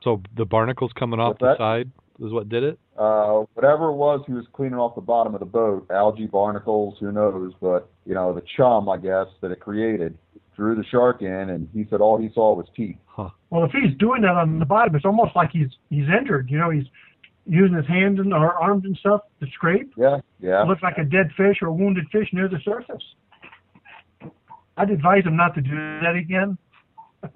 [0.03, 1.91] So the barnacles coming off What's the side
[2.25, 2.79] is what did it.
[2.97, 6.95] uh, whatever it was he was cleaning off the bottom of the boat, algae, barnacles,
[7.01, 10.17] who knows, but you know the chum, I guess, that it created,
[10.55, 12.97] drew the shark in, and he said all he saw was teeth.
[13.07, 13.31] Huh.
[13.51, 16.49] Well, if he's doing that on the bottom, it's almost like he's he's injured.
[16.51, 16.85] You know, he's
[17.47, 19.93] using his hands and or arms and stuff to scrape.
[19.97, 20.63] Yeah, yeah.
[20.63, 23.03] It looks like a dead fish or a wounded fish near the surface.
[24.77, 26.59] I'd advise him not to do that again.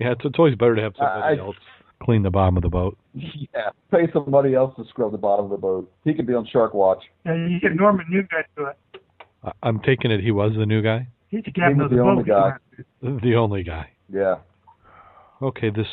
[0.00, 1.56] Yeah, it's, it's always better to have somebody I- else
[2.00, 2.96] clean the bottom of the boat.
[3.14, 5.90] Yeah, pay somebody else to scrub the bottom of the boat.
[6.04, 7.02] He could be on Shark Watch.
[7.26, 9.02] Yeah, you get Norman Newgate to it.
[9.42, 11.96] I- I'm taking it he was the new guy, He's the captain was of the,
[11.96, 12.10] the boat.
[12.10, 12.52] only guy.
[13.26, 13.90] the only guy.
[14.08, 14.36] Yeah.
[15.40, 15.86] Okay, this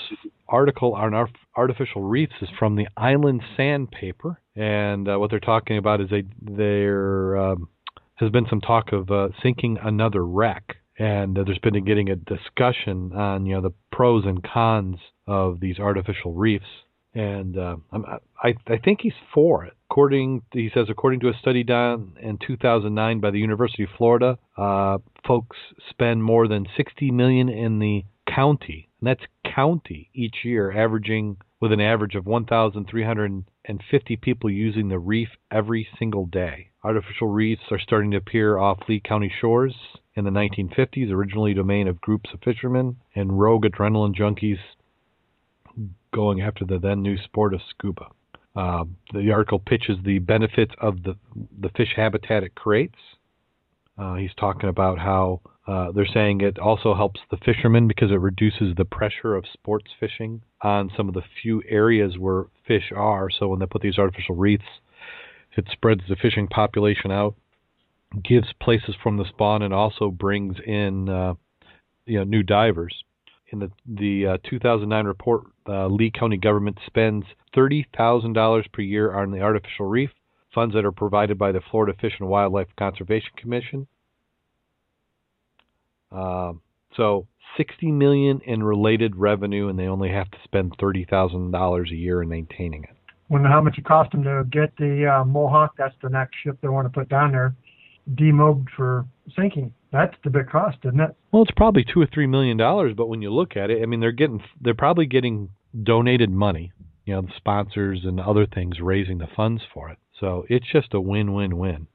[0.48, 1.14] article on
[1.56, 6.24] artificial reefs is from the Island Sandpaper, and uh, what they're talking about is they
[6.42, 7.70] there um,
[8.16, 12.10] has been some talk of uh, sinking another wreck, and uh, there's been a, getting
[12.10, 16.66] a discussion on you know the pros and cons of these artificial reefs,
[17.14, 18.04] and I'm,
[18.44, 19.74] I I think he's for it.
[19.92, 24.40] According he says, according to a study done in 2009 by the University of Florida,
[24.58, 25.58] uh, folks
[25.92, 28.06] spend more than 60 million in the
[28.36, 35.00] county, and that's county each year, averaging with an average of 1,350 people using the
[35.00, 36.70] reef every single day.
[36.84, 39.74] Artificial reefs are starting to appear off Lee County shores
[40.16, 44.60] in the 1950s, originally domain of groups of fishermen and rogue adrenaline junkies
[46.14, 48.08] going after the then new sport of scuba.
[48.56, 51.18] Uh, the article pitches the benefits of the
[51.60, 52.98] the fish habitat it creates.
[53.98, 58.20] Uh, he's talking about how uh, they're saying it also helps the fishermen because it
[58.20, 63.30] reduces the pressure of sports fishing on some of the few areas where fish are.
[63.32, 64.66] So when they put these artificial reefs,
[65.58, 67.36] it spreads the fishing population out,
[68.24, 71.34] gives places from the spawn, and also brings in uh,
[72.06, 73.04] you know new divers.
[73.52, 77.26] In the the uh, 2009 report, uh, Lee County government spends
[77.56, 80.12] thirty thousand dollars per year on the artificial reef
[80.54, 83.88] funds that are provided by the Florida Fish and Wildlife Conservation Commission.
[86.16, 86.62] Um,
[86.96, 91.90] so 60 million in related revenue, and they only have to spend thirty thousand dollars
[91.92, 92.96] a year in maintaining it.
[93.30, 95.76] Wonder how much it cost them to get the uh, Mohawk.
[95.78, 97.56] That's the next ship they want to put down there,
[98.14, 99.74] demobbed for sinking.
[99.92, 101.16] That's the big cost, isn't it?
[101.32, 103.86] Well, it's probably two or three million dollars, but when you look at it, I
[103.86, 105.50] mean, they're getting they're probably getting
[105.84, 106.72] donated money,
[107.06, 109.98] you know, the sponsors and other things raising the funds for it.
[110.20, 111.88] So it's just a win-win-win.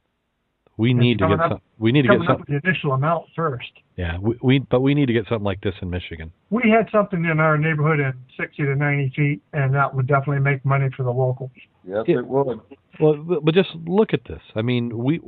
[0.80, 3.26] We need to get up- some, we need to get Coming some the initial amount
[3.36, 3.70] first.
[3.96, 6.32] yeah we, we but we need to get something like this in Michigan.
[6.50, 10.40] We had something in our neighborhood in 60 to 90 feet, and that would definitely
[10.40, 11.50] make money for the locals.
[11.86, 12.18] Yes, Yeah.
[12.18, 12.60] it would.
[12.98, 14.42] Well, but- but just look at this.
[14.54, 15.20] I mean, we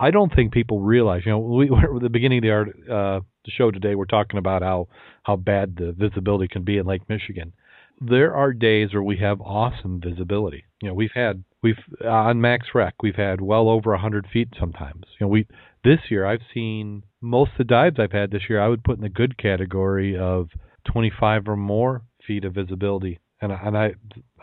[0.00, 1.22] I don't think people realize.
[1.24, 3.94] You know, we we're at the beginning of the art uh, the show today.
[3.94, 4.88] We're talking about how
[5.22, 7.52] how bad the visibility can be in Lake Michigan.
[8.00, 10.64] There are days where we have awesome visibility.
[10.82, 14.28] You know, we've had we've uh, on Max Rec we've had well over a hundred
[14.32, 15.04] feet sometimes.
[15.18, 15.48] You know, we
[15.82, 18.60] this year I've seen most of the dives I've had this year.
[18.60, 20.50] I would put in the good category of
[20.92, 23.18] 25 or more feet of visibility.
[23.40, 23.94] And and I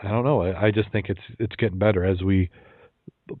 [0.02, 0.42] I don't know.
[0.42, 2.50] I, I just think it's it's getting better as we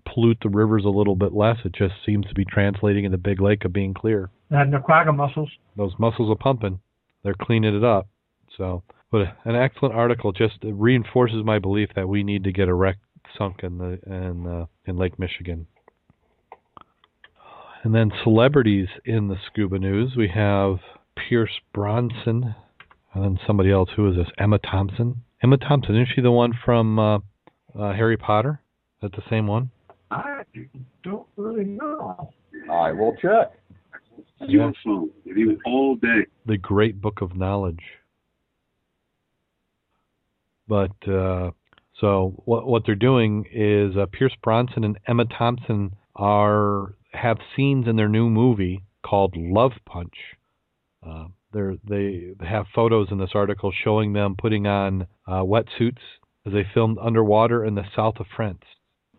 [0.06, 1.56] pollute the rivers a little bit less.
[1.64, 4.30] It just seems to be translating in the big lake of being clear.
[4.50, 5.50] And the quagga mussels.
[5.76, 6.80] Those muscles are pumping.
[7.24, 8.08] They're cleaning it up.
[8.56, 12.74] So, but an excellent article just reinforces my belief that we need to get a
[12.74, 12.98] wreck
[13.36, 15.66] sunk in the in uh, in Lake Michigan.
[17.84, 20.76] And then celebrities in the scuba news, we have
[21.16, 22.54] Pierce Brosnan,
[23.12, 23.90] and then somebody else.
[23.96, 24.28] Who is this?
[24.38, 25.22] Emma Thompson.
[25.42, 28.60] Emma Thompson, isn't she the one from uh, uh, Harry Potter?
[29.02, 29.70] Is that the same one?
[30.12, 30.42] I
[31.02, 32.30] don't really know.
[32.70, 33.52] I will check.
[34.40, 35.10] Your phone.
[35.24, 36.26] If you all day.
[36.46, 37.82] the great book of knowledge.
[40.68, 41.50] But uh,
[42.02, 47.86] so what what they're doing is uh, Pierce Brosnan and Emma Thompson are have scenes
[47.86, 50.16] in their new movie called Love Punch.
[51.06, 56.02] Uh, they have photos in this article showing them putting on uh, wetsuits
[56.44, 58.62] as they filmed underwater in the south of France.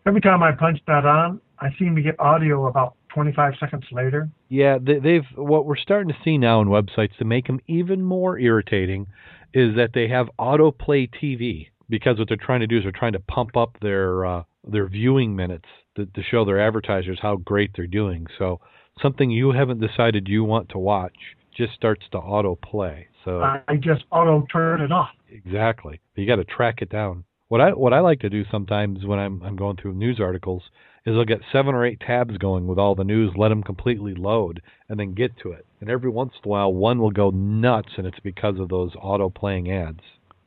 [0.06, 4.28] Every time I punch that on, I seem to get audio about 25 seconds later.
[4.50, 8.02] Yeah, they, they've what we're starting to see now in websites to make them even
[8.02, 9.06] more irritating
[9.54, 13.12] is that they have autoplay TV because what they're trying to do is they're trying
[13.12, 17.70] to pump up their uh, their viewing minutes to, to show their advertisers how great
[17.76, 18.26] they're doing.
[18.38, 18.60] So
[19.02, 21.16] something you haven't decided you want to watch
[21.56, 23.04] just starts to autoplay.
[23.24, 25.10] So I just auto turn it off.
[25.30, 26.00] Exactly.
[26.16, 27.24] You got to track it down.
[27.48, 30.62] What I what I like to do sometimes when I'm I'm going through news articles
[31.06, 34.14] is I'll get seven or eight tabs going with all the news, let them completely
[34.14, 35.66] load, and then get to it.
[35.80, 38.92] And every once in a while, one will go nuts, and it's because of those
[39.00, 40.00] auto playing ads.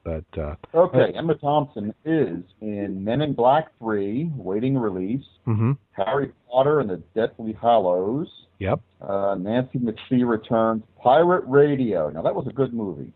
[0.08, 6.32] But uh, Okay, Emma Thompson is in Men in Black 3, waiting release, hmm Harry
[6.50, 8.80] Potter and the Deathly Hallows, yep.
[9.02, 12.10] uh, Nanny McPhee returns, Pirate Radio.
[12.10, 13.12] Now, that was a good movie.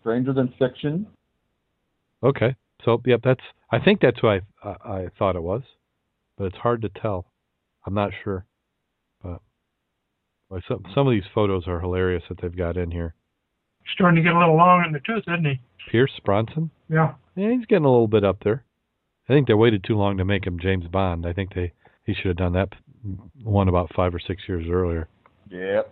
[0.00, 1.06] Stranger Than Fiction.
[2.22, 2.56] Okay.
[2.86, 5.62] So yep, that's I think that's who I I, I thought it was,
[6.38, 7.26] but it's hard to tell.
[7.86, 8.46] I'm not sure,
[9.22, 9.42] but
[10.48, 13.14] well, some some of these photos are hilarious that they've got in here.
[13.92, 15.60] Starting to get a little long in the tooth, isn't he?
[15.90, 17.14] Pierce Brosnan, Yeah.
[17.36, 18.64] yeah, he's getting a little bit up there.
[19.28, 21.26] I think they waited too long to make him James Bond.
[21.26, 21.72] I think they
[22.04, 22.70] he should have done that
[23.42, 25.08] one about five or six years earlier.
[25.48, 25.82] Yeah.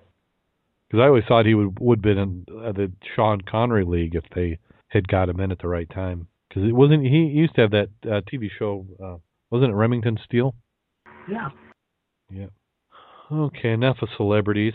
[0.88, 4.24] Because I always thought he would would been in uh, the Sean Connery league if
[4.34, 6.26] they had got him in at the right time.
[6.48, 9.16] Because it wasn't he used to have that uh, TV show, uh,
[9.50, 10.54] wasn't it Remington Steele?
[11.28, 11.48] Yeah.
[12.30, 12.46] Yeah.
[13.30, 14.74] Okay, enough of celebrities.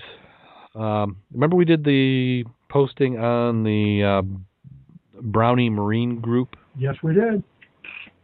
[0.74, 6.56] Um, remember we did the posting on the uh, Brownie Marine Group.
[6.78, 7.44] Yes, we did.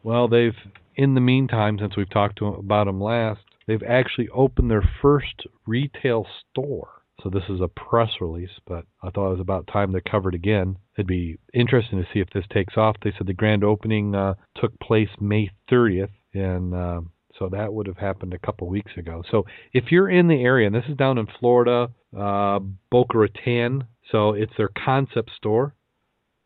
[0.03, 0.55] Well, they've
[0.95, 5.47] in the meantime, since we've talked to about them last, they've actually opened their first
[5.65, 6.89] retail store.
[7.21, 10.35] So this is a press release, but I thought it was about time they covered
[10.35, 10.77] again.
[10.97, 12.97] It'd be interesting to see if this takes off.
[13.01, 17.01] They said the grand opening uh, took place May 30th, and uh,
[17.39, 19.23] so that would have happened a couple weeks ago.
[19.31, 22.59] So if you're in the area, and this is down in Florida, uh,
[22.91, 25.73] Boca Raton, so it's their concept store.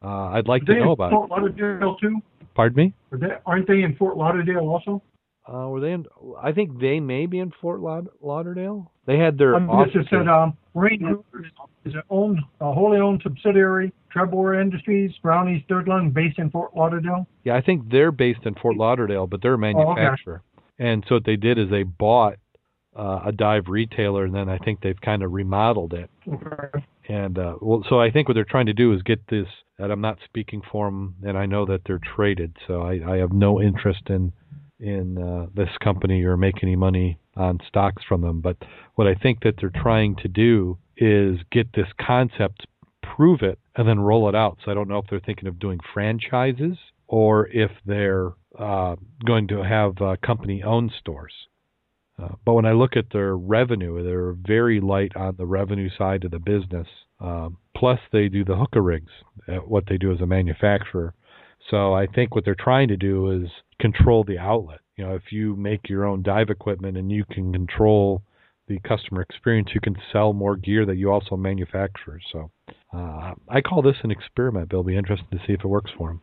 [0.04, 1.34] Uh, I'd like to know about Fort it.
[1.34, 2.18] Lauderdale too?
[2.56, 2.94] Pardon me?
[3.12, 5.02] Are they, aren't they in Fort Lauderdale also?
[5.48, 6.06] Uh, were they in?
[6.42, 8.92] I think they may be in Fort Laud- Lauderdale.
[9.06, 9.94] They had their Um, office.
[9.94, 11.26] this just said um, Marine Group
[11.86, 16.76] is, an owned, a wholly owned subsidiary, Trebor Industries, Brownies, Third Lung, based in Fort
[16.76, 17.26] Lauderdale.
[17.46, 19.92] yeah, I think they're based in Fort Lauderdale, but they're a manufacturer.
[19.94, 20.02] okay.
[20.02, 20.42] manufacturer.
[20.80, 22.36] And so what they did is they bought
[22.96, 26.10] uh, a dive retailer, and then I think they've kind of remodeled it.
[26.28, 26.84] Okay.
[27.08, 29.48] And uh, well, so I think what they're trying to do is get this.
[29.80, 33.18] And I'm not speaking for them, and I know that they're traded, so I, I
[33.18, 34.34] have no interest in
[34.80, 38.42] in uh, this company or make any money on stocks from them.
[38.42, 38.58] But
[38.96, 42.68] what I think that they're trying to do is get this concept,
[43.02, 44.58] prove it, and then roll it out.
[44.64, 49.48] So I don't know if they're thinking of doing franchises or if they're uh, going
[49.48, 51.34] to have uh, company-owned stores.
[52.22, 56.26] Uh, but when I look at their revenue, they're very light on the revenue side
[56.26, 56.88] of the business.
[57.20, 59.12] Um, plus, they do the hookah rigs,
[59.48, 61.14] at what they do as a manufacturer.
[61.70, 63.50] So I think what they're trying to do is
[63.80, 64.80] control the outlet.
[64.96, 68.24] You know, if you make your own dive equipment and you can control
[68.68, 72.20] the customer experience, you can sell more gear that you also manufacture.
[72.32, 72.52] So
[72.94, 74.70] uh, I call this an experiment.
[74.72, 76.22] It'll be interesting to see if it works for them.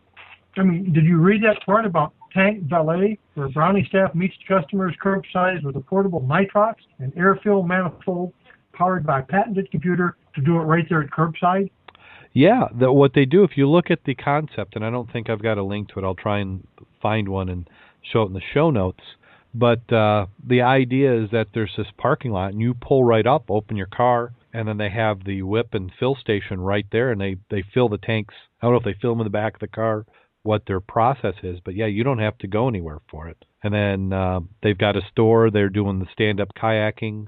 [0.56, 4.94] I mean, did you read that part about Tank Valet, where Brownie staff meets customers
[5.02, 8.32] curbside with a portable nitrox and air fill manifold
[8.72, 11.70] powered by patented computer to do it right there at curbside?
[12.32, 15.30] Yeah, the, what they do, if you look at the concept, and I don't think
[15.30, 16.66] I've got a link to it, I'll try and
[17.00, 17.68] find one and
[18.02, 19.04] show it in the show notes.
[19.54, 23.44] But uh, the idea is that there's this parking lot, and you pull right up,
[23.48, 27.20] open your car, and then they have the whip and fill station right there, and
[27.20, 28.34] they they fill the tanks.
[28.60, 30.04] I don't know if they fill them in the back of the car,
[30.44, 33.44] what their process is, but yeah, you don't have to go anywhere for it.
[33.62, 35.50] And then uh, they've got a store.
[35.50, 37.26] They're doing the stand-up kayaking.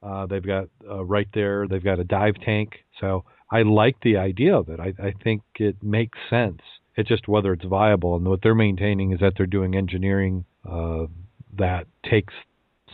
[0.00, 1.66] Uh, they've got uh, right there.
[1.68, 2.84] They've got a dive tank.
[3.00, 4.78] So I like the idea of it.
[4.78, 6.60] I, I think it makes sense.
[6.96, 8.14] It's just whether it's viable.
[8.14, 11.06] And what they're maintaining is that they're doing engineering uh,
[11.58, 12.34] that takes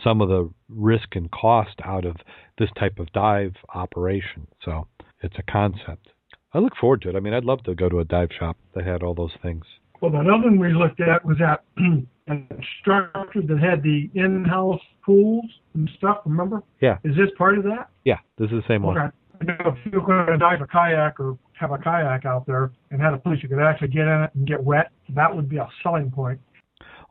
[0.03, 2.15] some of the risk and cost out of
[2.57, 4.47] this type of dive operation.
[4.65, 4.87] So
[5.21, 6.07] it's a concept.
[6.53, 7.15] I look forward to it.
[7.15, 9.63] I mean, I'd love to go to a dive shop that had all those things.
[10.01, 11.63] Well, another one we looked at was that
[12.29, 12.37] a
[12.81, 16.19] structure that had the in-house pools and stuff.
[16.25, 16.63] Remember?
[16.81, 16.97] Yeah.
[17.03, 17.89] Is this part of that?
[18.05, 18.97] Yeah, this is the same one.
[18.97, 19.15] Okay.
[19.41, 22.71] I know if you're going to dive a kayak or have a kayak out there
[22.91, 25.47] and had a place you could actually get in it and get wet, that would
[25.47, 26.39] be a selling point.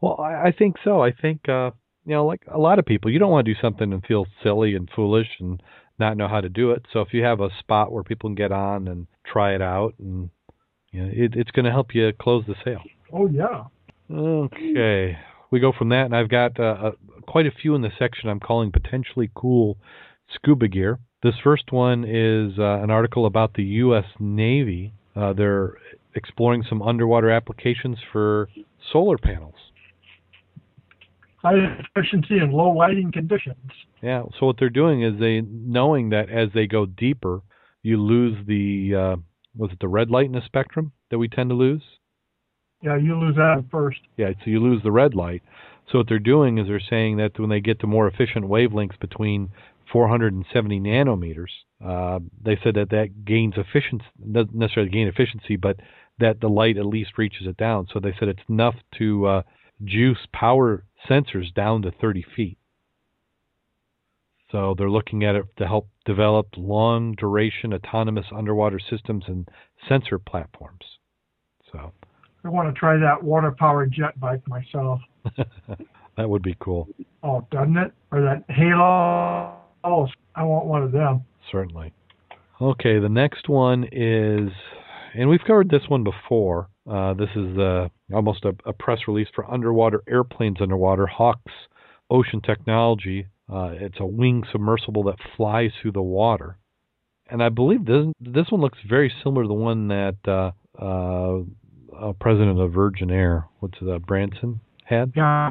[0.00, 1.02] Well, I, I think so.
[1.02, 1.70] I think uh,
[2.08, 4.26] you know, like a lot of people, you don't want to do something and feel
[4.42, 5.62] silly and foolish and
[5.98, 6.86] not know how to do it.
[6.92, 9.94] So if you have a spot where people can get on and try it out,
[9.98, 10.30] and
[10.92, 12.82] you know, it, it's going to help you close the sale.
[13.12, 13.64] Oh yeah.
[14.10, 15.18] Okay,
[15.50, 16.90] we go from that, and I've got uh, uh,
[17.26, 19.76] quite a few in the section I'm calling potentially cool
[20.34, 20.98] scuba gear.
[21.22, 24.04] This first one is uh, an article about the U.S.
[24.18, 24.94] Navy.
[25.16, 25.74] Uh, they're
[26.14, 28.48] exploring some underwater applications for
[28.92, 29.54] solar panels.
[31.38, 33.56] High efficiency and low lighting conditions.
[34.02, 34.24] Yeah.
[34.38, 37.42] So what they're doing is they knowing that as they go deeper,
[37.82, 39.16] you lose the uh,
[39.56, 41.82] was it the red light in the spectrum that we tend to lose?
[42.82, 43.98] Yeah, you lose that first.
[44.16, 44.30] Yeah.
[44.44, 45.42] So you lose the red light.
[45.90, 49.00] So what they're doing is they're saying that when they get to more efficient wavelengths
[49.00, 49.50] between
[49.92, 51.50] 470 nanometers.
[51.84, 55.76] Uh, they said that that gains efficiency, doesn't necessarily gain efficiency, but
[56.18, 57.86] that the light at least reaches it down.
[57.92, 59.42] So they said it's enough to uh,
[59.84, 62.58] juice power sensors down to 30 feet.
[64.50, 69.48] So they're looking at it to help develop long duration autonomous underwater systems and
[69.88, 70.84] sensor platforms.
[71.70, 71.92] So
[72.44, 75.00] I want to try that water powered jet bike myself.
[76.16, 76.88] that would be cool.
[77.22, 77.92] Oh, doesn't it?
[78.10, 79.54] Or that Halo.
[79.84, 81.24] Oh, I want one of them.
[81.52, 81.92] Certainly.
[82.60, 84.50] Okay, the next one is,
[85.14, 86.68] and we've covered this one before.
[86.90, 91.06] Uh, this is uh, almost a, a, press release for underwater airplanes underwater.
[91.06, 91.52] Hawkes
[92.10, 93.26] Ocean Technology.
[93.50, 96.58] Uh, it's a wing submersible that flies through the water,
[97.30, 101.40] and I believe this this one looks very similar to the one that uh, uh,
[101.98, 105.12] uh, president of Virgin Air, what's that, Branson had?
[105.16, 105.50] Yeah.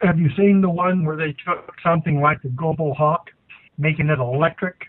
[0.00, 3.30] Have you seen the one where they took something like the Global Hawk,
[3.78, 4.84] making it electric,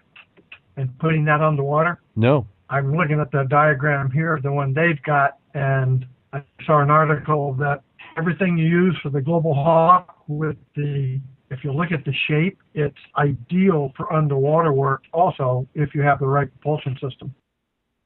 [0.77, 1.99] and putting that on the water?
[2.15, 2.47] No.
[2.69, 7.55] I'm looking at the diagram here, the one they've got, and I saw an article
[7.55, 7.81] that
[8.17, 11.19] everything you use for the Global Hawk with the
[11.51, 16.19] if you look at the shape, it's ideal for underwater work also if you have
[16.19, 17.33] the right propulsion system.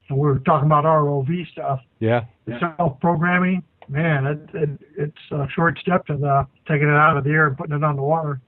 [0.08, 1.80] And we were talking about ROV stuff.
[1.98, 2.24] Yeah.
[2.76, 7.30] Self-programming, man, it, it, it's a short step to the taking it out of the
[7.30, 8.40] air and putting it on the water.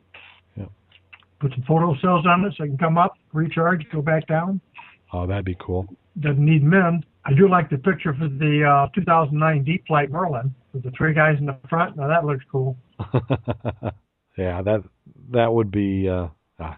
[0.56, 0.66] Yeah.
[1.40, 4.60] Put some photo cells on it so it can come up, recharge, go back down.
[5.12, 5.86] Oh, that'd be cool.
[6.20, 7.04] Doesn't need men.
[7.24, 11.12] I do like the picture for the uh, 2009 Deep Flight Merlin with the three
[11.12, 11.96] guys in the front.
[11.96, 12.76] Now that looks cool.
[14.36, 14.82] yeah, that
[15.32, 16.28] that would be uh,
[16.58, 16.74] uh,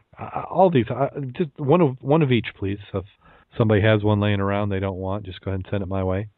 [0.50, 0.86] all these.
[0.88, 2.78] Uh, just one of one of each, please.
[2.94, 3.04] If
[3.56, 6.04] somebody has one laying around they don't want, just go ahead and send it my
[6.04, 6.28] way.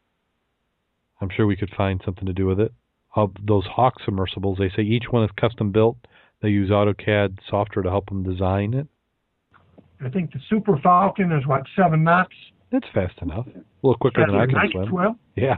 [1.19, 2.73] I'm sure we could find something to do with it.
[3.15, 5.97] Of those Hawk submersibles, they say each one is custom built.
[6.41, 8.87] They use AutoCAD software to help them design it.
[10.03, 12.33] I think the Super Falcon is what seven knots.
[12.71, 13.45] That's fast enough.
[13.47, 14.89] A little quicker than I can swim.
[14.89, 15.19] Swim.
[15.35, 15.57] Yeah.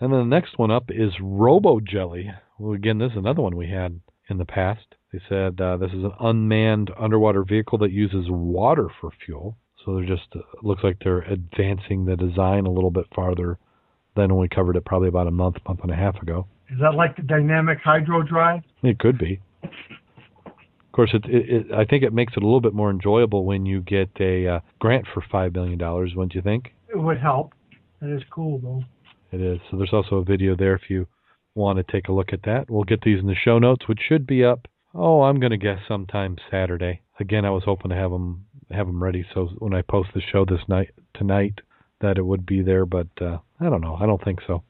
[0.00, 2.30] And then the next one up is Robo Jelly.
[2.58, 4.94] Well, again, this is another one we had in the past.
[5.12, 9.56] They said uh, this is an unmanned underwater vehicle that uses water for fuel.
[9.84, 13.58] So they're just uh, looks like they're advancing the design a little bit farther
[14.16, 16.46] than when we covered it probably about a month, month and a half ago.
[16.70, 18.62] Is that like the dynamic hydro drive?
[18.82, 19.40] It could be.
[19.62, 23.44] Of course, it, it, it, I think it makes it a little bit more enjoyable
[23.44, 26.12] when you get a uh, grant for five million dollars.
[26.14, 26.72] Wouldn't you think?
[26.88, 27.52] It would help.
[28.00, 28.84] It is cool though.
[29.32, 29.58] It is.
[29.70, 31.06] So there's also a video there if you
[31.54, 32.70] want to take a look at that.
[32.70, 34.66] We'll get these in the show notes, which should be up.
[34.94, 37.02] Oh, I'm going to guess sometime Saturday.
[37.18, 40.20] Again, I was hoping to have them have them ready so when I post the
[40.20, 41.60] show this night tonight
[42.00, 43.96] that it would be there, but uh, I don't know.
[44.00, 44.62] I don't think so.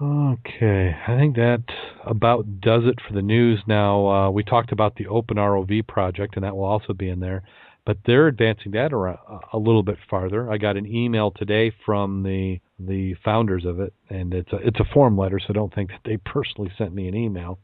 [0.00, 1.64] Okay, I think that
[2.06, 3.60] about does it for the news.
[3.66, 7.20] Now uh, we talked about the Open ROV project, and that will also be in
[7.20, 7.42] there.
[7.84, 10.50] But they're advancing that a little bit farther.
[10.52, 14.80] I got an email today from the the founders of it, and it's a, it's
[14.80, 17.58] a form letter, so don't think that they personally sent me an email.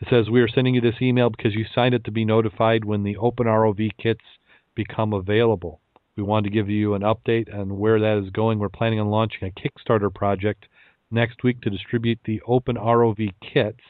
[0.00, 2.84] It says we are sending you this email because you signed it to be notified
[2.84, 4.24] when the Open ROV kits
[4.74, 5.80] become available.
[6.16, 8.58] We want to give you an update on where that is going.
[8.58, 10.66] We're planning on launching a Kickstarter project
[11.10, 13.80] next week to distribute the Open ROV kits.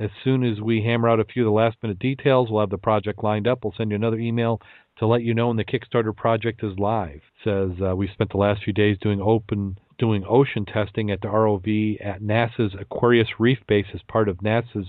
[0.00, 2.70] As soon as we hammer out a few of the last minute details, we'll have
[2.70, 3.62] the project lined up.
[3.62, 4.60] We'll send you another email
[4.98, 7.16] to let you know when the Kickstarter project is live.
[7.16, 11.20] It says uh, we spent the last few days doing open doing ocean testing at
[11.20, 14.88] the ROV at NASA's Aquarius Reef Base as part of NASA's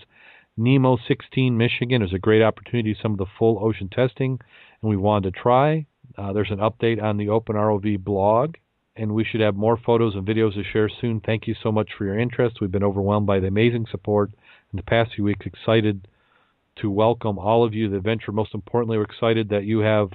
[0.57, 2.01] NEEMO 16 Michigan.
[2.01, 4.39] It was a great opportunity, some of the full ocean testing,
[4.81, 5.85] and we wanted to try.
[6.17, 8.55] Uh, there's an update on the Open ROV blog,
[8.95, 11.19] and we should have more photos and videos to share soon.
[11.19, 12.61] Thank you so much for your interest.
[12.61, 14.31] We've been overwhelmed by the amazing support
[14.71, 15.45] in the past few weeks.
[15.45, 16.07] Excited
[16.77, 18.31] to welcome all of you to the adventure.
[18.31, 20.11] Most importantly, we're excited that you have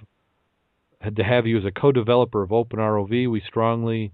[1.01, 3.31] had to have you as a co-developer of Open ROV.
[3.31, 4.13] We strongly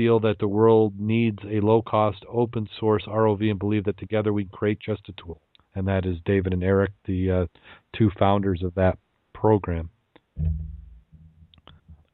[0.00, 4.50] feel that the world needs a low-cost, open-source ROV, and believe that together we can
[4.50, 5.42] create just a tool.
[5.74, 7.46] And that is David and Eric, the uh,
[7.94, 8.96] two founders of that
[9.34, 9.90] program.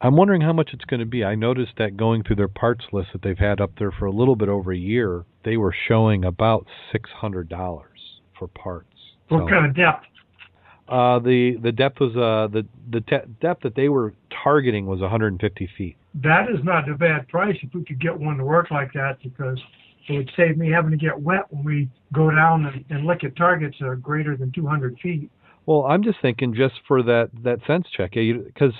[0.01, 1.23] I'm wondering how much it's going to be.
[1.23, 4.11] I noticed that going through their parts list that they've had up there for a
[4.11, 8.89] little bit over a year, they were showing about six hundred dollars for parts.
[9.29, 10.07] What so, kind of depth?
[10.89, 14.13] Uh, the the depth was uh the the te- depth that they were
[14.43, 15.97] targeting was 150 feet.
[16.15, 19.17] That is not a bad price if we could get one to work like that
[19.21, 19.59] because
[20.07, 23.23] it would save me having to get wet when we go down and, and look
[23.23, 25.29] at targets that are greater than 200 feet.
[25.65, 28.73] Well, I'm just thinking just for that that sense check because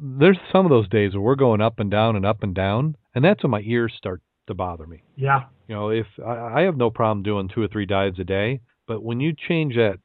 [0.00, 2.96] there's some of those days where we're going up and down and up and down,
[3.14, 5.02] and that's when my ears start to bother me.
[5.16, 5.44] Yeah.
[5.66, 8.60] You know, if I, I have no problem doing two or three dives a day,
[8.86, 9.98] but when you change that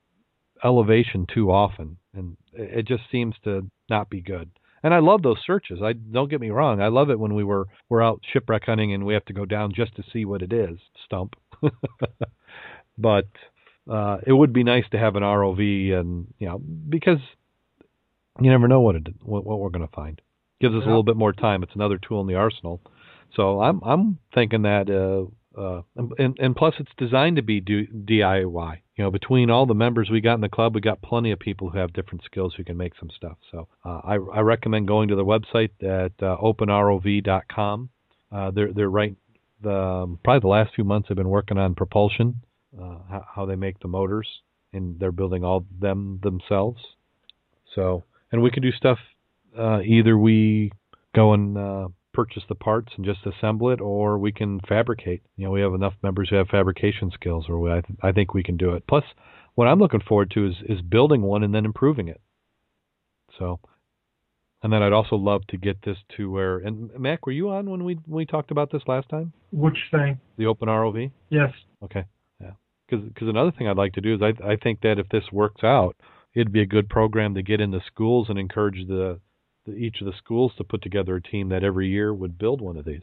[0.63, 4.49] elevation too often, and it just seems to not be good.
[4.83, 5.79] And I love those searches.
[5.81, 6.81] I don't get me wrong.
[6.81, 9.45] I love it when we were we're out shipwreck hunting and we have to go
[9.45, 11.35] down just to see what it is, stump.
[12.97, 13.27] but
[13.89, 16.59] uh, it would be nice to have an ROV, and you know,
[16.89, 17.19] because
[18.41, 20.21] you never know what it what, what we're going to find.
[20.59, 21.63] Gives us a little bit more time.
[21.63, 22.81] It's another tool in the arsenal.
[23.35, 27.85] So I'm I'm thinking that, uh, uh, and and plus it's designed to be do,
[27.87, 28.77] DIY.
[28.95, 31.39] You know, between all the members we got in the club, we got plenty of
[31.39, 33.37] people who have different skills who can make some stuff.
[33.51, 37.89] So uh, I I recommend going to the website at uh, openrov.com.
[38.31, 39.15] Uh, they're they're right.
[39.61, 42.41] The um, probably the last few months I've been working on propulsion,
[42.77, 44.27] uh, how, how they make the motors,
[44.73, 46.81] and they're building all them themselves.
[47.75, 48.99] So and we can do stuff.
[49.57, 50.71] Uh, either we
[51.15, 55.21] go and purchase the parts and just assemble it, or we can fabricate.
[55.35, 58.11] You know, we have enough members who have fabrication skills, or we, I, th- I
[58.11, 58.83] think we can do it.
[58.87, 59.03] Plus,
[59.55, 62.21] what I'm looking forward to is is building one and then improving it.
[63.37, 63.59] So,
[64.61, 66.57] and then I'd also love to get this to where.
[66.57, 69.33] And Mac, were you on when we when we talked about this last time?
[69.51, 70.19] Which thing?
[70.37, 71.11] The open ROV.
[71.29, 71.51] Yes.
[71.83, 72.05] Okay.
[72.39, 72.51] Yeah.
[72.87, 75.63] Because another thing I'd like to do is I I think that if this works
[75.63, 75.95] out,
[76.33, 79.19] it'd be a good program to get into schools and encourage the, the
[79.67, 82.77] each of the schools to put together a team that every year would build one
[82.77, 83.01] of these.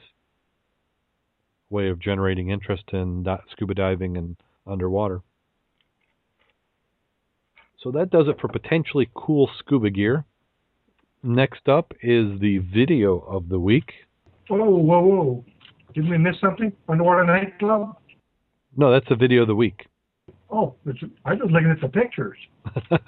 [1.70, 4.36] Way of generating interest in scuba diving and
[4.66, 5.22] underwater.
[7.82, 10.24] So that does it for potentially cool scuba gear.
[11.22, 13.92] Next up is the video of the week.
[14.48, 15.44] Whoa, whoa, whoa!
[15.94, 16.72] Did we miss something?
[16.88, 17.96] Underwater nightclub?
[18.76, 19.86] No, that's the video of the week.
[20.50, 22.38] Oh, it's, I was looking at the pictures.
[22.90, 23.00] well,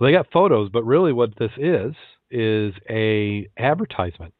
[0.00, 1.94] they got photos, but really what this is
[2.30, 4.32] is a advertisement.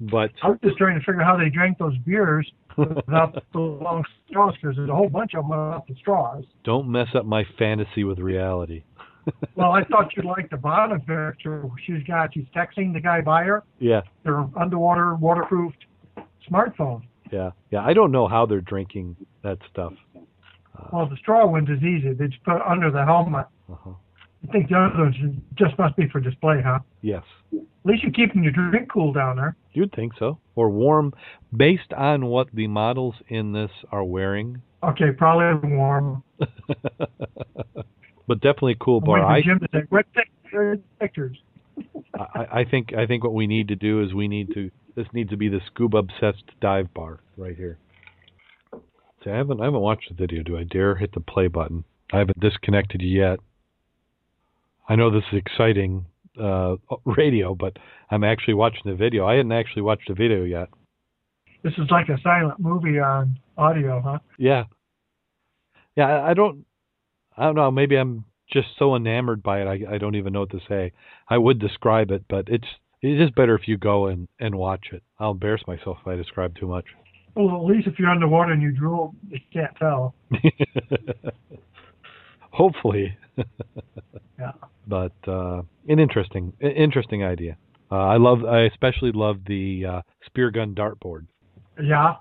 [0.00, 3.58] But I was just trying to figure out how they drank those beers without the
[3.58, 6.44] long straws, because there's a whole bunch of them without the straws.
[6.62, 8.84] don't mess up my fantasy with reality.
[9.56, 11.62] Well, I thought you'd like the bottom picture.
[11.86, 15.84] She's got, she's texting the guy by her, yeah, their underwater waterproofed
[16.50, 17.02] smartphone.
[17.30, 17.84] yeah, yeah.
[17.84, 19.92] I don't know how they're drinking that stuff.
[20.16, 22.14] Uh, Well, the straw ones is easy.
[22.14, 23.44] They just put it under the helmet.
[23.70, 23.90] uh-huh.
[24.46, 25.16] I think the other ones
[25.54, 26.78] just must be for display, huh?
[27.02, 29.56] Yes, At least you're keeping your drink cool down there.
[29.72, 31.12] you'd think so, or warm,
[31.54, 34.62] based on what the models in this are wearing.
[34.82, 36.22] Okay, probably warm.
[38.28, 39.24] but definitely cool bar.
[39.24, 41.36] I, Jim to say, what pic- pictures?
[42.18, 45.06] I, I think I think what we need to do is we need to this
[45.12, 47.78] needs to be the scuba obsessed dive bar right here.
[49.24, 50.42] See, I haven't I haven't watched the video.
[50.42, 51.84] Do I dare hit the play button?
[52.12, 53.40] I haven't disconnected yet.
[54.88, 56.06] I know this is exciting
[56.40, 57.76] uh, radio, but
[58.10, 59.26] I'm actually watching the video.
[59.26, 60.68] I hadn't actually watched the video yet.
[61.62, 64.18] This is like a silent movie on audio, huh?
[64.38, 64.64] Yeah,
[65.96, 66.22] yeah.
[66.22, 66.64] I, don't.
[67.36, 67.70] I don't know.
[67.70, 69.66] Maybe I'm just so enamored by it.
[69.66, 70.92] I I don't even know what to say.
[71.28, 72.68] I would describe it, but it's
[73.02, 75.02] it's just better if you go and and watch it.
[75.18, 76.86] I'll embarrass myself if I describe too much.
[77.34, 80.14] Well, at least if you're underwater and you drool, you can't tell.
[82.50, 83.16] Hopefully.
[84.38, 84.52] Yeah.
[84.86, 87.58] But uh, an interesting, an interesting idea.
[87.92, 88.42] Uh, I love.
[88.46, 91.26] I especially love the uh, spear gun dartboard.
[91.82, 92.14] Yeah.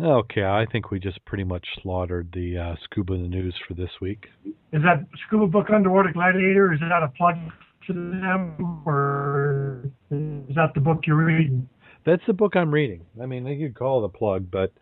[0.00, 3.74] Okay, I think we just pretty much slaughtered the uh, scuba in the news for
[3.74, 4.26] this week.
[4.44, 6.72] Is that Scuba Book Underwater Gladiator?
[6.72, 7.36] Is that a plug
[7.84, 11.68] for them, or is that the book you're reading?
[12.06, 13.06] That's the book I'm reading.
[13.20, 14.72] I mean, you could call it a plug, but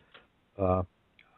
[0.59, 0.83] uh,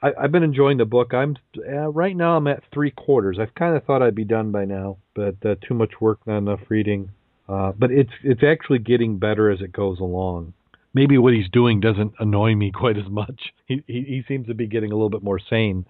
[0.03, 1.13] I, I've been enjoying the book.
[1.13, 2.37] I'm uh, right now.
[2.37, 3.39] I'm at three quarters.
[3.41, 6.39] I've kind of thought I'd be done by now, but uh, too much work, not
[6.39, 7.11] enough reading.
[7.49, 10.53] Uh, but it's it's actually getting better as it goes along.
[10.95, 13.53] Maybe what he's doing doesn't annoy me quite as much.
[13.67, 15.87] He, he he seems to be getting a little bit more sane.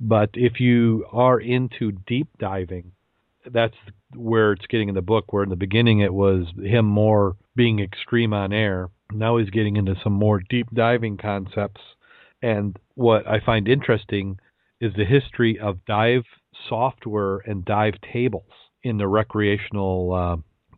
[0.00, 2.92] But if you are into deep diving,
[3.50, 3.74] that's
[4.14, 5.32] where it's getting in the book.
[5.32, 8.90] Where in the beginning it was him more being extreme on air.
[9.10, 11.80] Now he's getting into some more deep diving concepts.
[12.42, 14.38] And what I find interesting
[14.80, 16.22] is the history of dive
[16.68, 18.50] software and dive tables
[18.82, 20.36] in the recreational uh,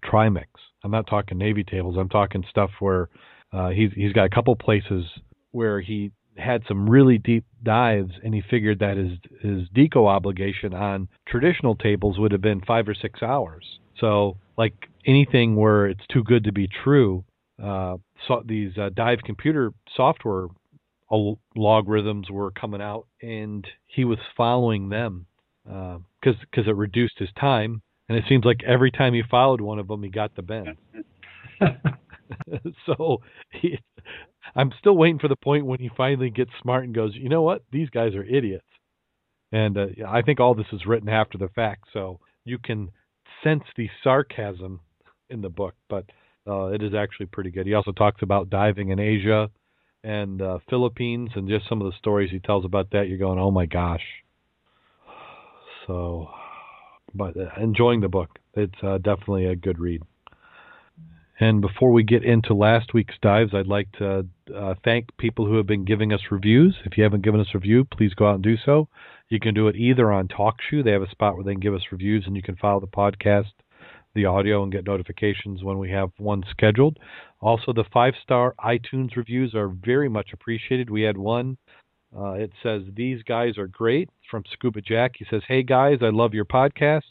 [0.08, 0.46] trimix.
[0.82, 1.96] I'm not talking Navy tables.
[1.98, 3.08] I'm talking stuff where
[3.52, 5.04] uh, he's he's got a couple places
[5.50, 10.72] where he had some really deep dives, and he figured that his his deco obligation
[10.72, 13.64] on traditional tables would have been five or six hours.
[13.98, 14.74] So, like
[15.06, 17.24] anything where it's too good to be true,
[17.62, 17.96] uh,
[18.26, 20.46] so these uh, dive computer software
[21.10, 25.26] logarithms were coming out, and he was following them
[25.64, 27.82] because because it reduced his time.
[28.08, 30.76] And it seems like every time he followed one of them, he got the bend.
[32.86, 33.18] so
[33.52, 33.78] he,
[34.56, 37.42] I'm still waiting for the point when he finally gets smart and goes, you know
[37.42, 38.66] what, these guys are idiots.
[39.52, 42.90] And uh, I think all this is written after the fact, so you can
[43.44, 44.80] sense the sarcasm
[45.28, 46.04] in the book, but
[46.48, 47.66] uh, it is actually pretty good.
[47.66, 49.50] He also talks about diving in Asia
[50.02, 53.08] and uh, Philippines, and just some of the stories he tells about that.
[53.08, 54.04] You're going, oh my gosh.
[55.86, 56.28] So,
[57.14, 58.38] but uh, enjoying the book.
[58.54, 60.02] It's uh, definitely a good read.
[61.38, 65.56] And before we get into last week's dives, I'd like to uh, thank people who
[65.56, 66.76] have been giving us reviews.
[66.84, 68.88] If you haven't given us a review, please go out and do so.
[69.30, 70.84] You can do it either on TalkShoe.
[70.84, 72.86] They have a spot where they can give us reviews, and you can follow the
[72.86, 73.52] podcast,
[74.14, 76.98] the audio, and get notifications when we have one scheduled.
[77.40, 80.90] Also, the five star iTunes reviews are very much appreciated.
[80.90, 81.56] We had one.
[82.16, 85.12] Uh, it says, These guys are great from Scuba Jack.
[85.16, 87.02] He says, Hey guys, I love your podcast.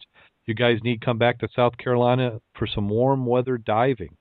[0.45, 4.15] You guys need to come back to South Carolina for some warm weather diving.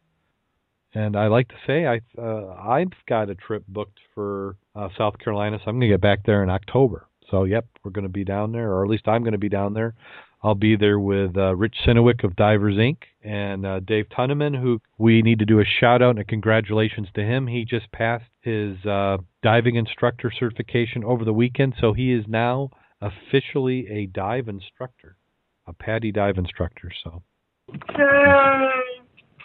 [0.94, 5.18] And I like to say I uh, I've got a trip booked for uh, South
[5.18, 7.06] Carolina, so I'm going to get back there in October.
[7.30, 9.50] So yep, we're going to be down there, or at least I'm going to be
[9.50, 9.94] down there.
[10.42, 12.98] I'll be there with uh, Rich Sinowick of Divers Inc.
[13.24, 17.08] and uh, Dave Tunneman, who we need to do a shout out and a congratulations
[17.14, 17.48] to him.
[17.48, 22.70] He just passed his uh, diving instructor certification over the weekend, so he is now
[23.00, 25.16] officially a dive instructor,
[25.66, 26.92] a PADI dive instructor.
[27.02, 27.22] So.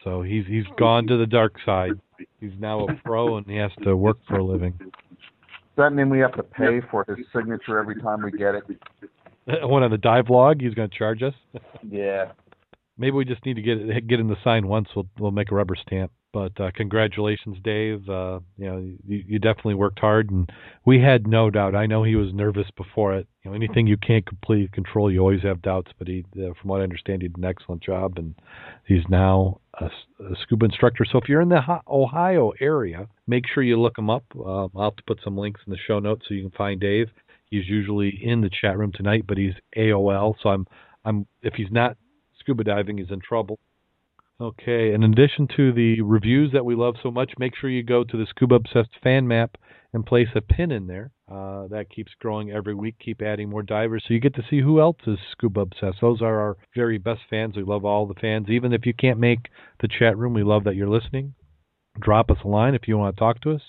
[0.03, 1.93] So he's he's gone to the dark side.
[2.39, 4.73] He's now a pro and he has to work for a living.
[4.77, 4.89] Does
[5.77, 8.63] that mean we have to pay for his signature every time we get it?
[9.63, 11.33] One on the dive log, he's going to charge us.
[11.89, 12.31] Yeah.
[12.97, 14.87] Maybe we just need to get it, get him to sign once.
[14.95, 16.11] We'll we'll make a rubber stamp.
[16.31, 18.09] But uh, congratulations, Dave.
[18.09, 20.51] Uh, you know, you, you definitely worked hard, and
[20.83, 21.75] we had no doubt.
[21.75, 23.27] I know he was nervous before it.
[23.43, 25.91] You know, anything you can't completely control, you always have doubts.
[25.99, 28.33] But he, uh, from what I understand, he did an excellent job, and
[28.87, 31.05] he's now a, a scuba instructor.
[31.05, 34.25] So if you're in the Ohio area, make sure you look him up.
[34.35, 36.79] Uh, I'll have to put some links in the show notes so you can find
[36.79, 37.09] Dave.
[37.53, 40.33] He's usually in the chat room tonight, but he's AOL.
[40.41, 40.65] So I'm,
[41.05, 41.97] I'm if he's not
[42.39, 43.59] scuba diving, he's in trouble.
[44.41, 48.03] Okay, in addition to the reviews that we love so much, make sure you go
[48.03, 49.57] to the Scuba Obsessed fan map
[49.93, 51.11] and place a pin in there.
[51.31, 52.95] Uh, that keeps growing every week.
[52.99, 55.99] Keep adding more divers so you get to see who else is scuba obsessed.
[56.01, 57.55] Those are our very best fans.
[57.55, 58.49] We love all the fans.
[58.49, 59.49] Even if you can't make
[59.79, 61.35] the chat room, we love that you're listening.
[61.99, 63.61] Drop us a line if you want to talk to us.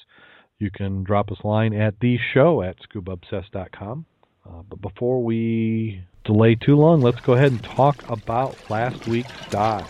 [0.61, 4.07] You can drop us a line at the show at scubaobsessed.com.
[4.47, 9.29] Uh, but before we delay too long, let's go ahead and talk about last week's
[9.51, 9.87] dive,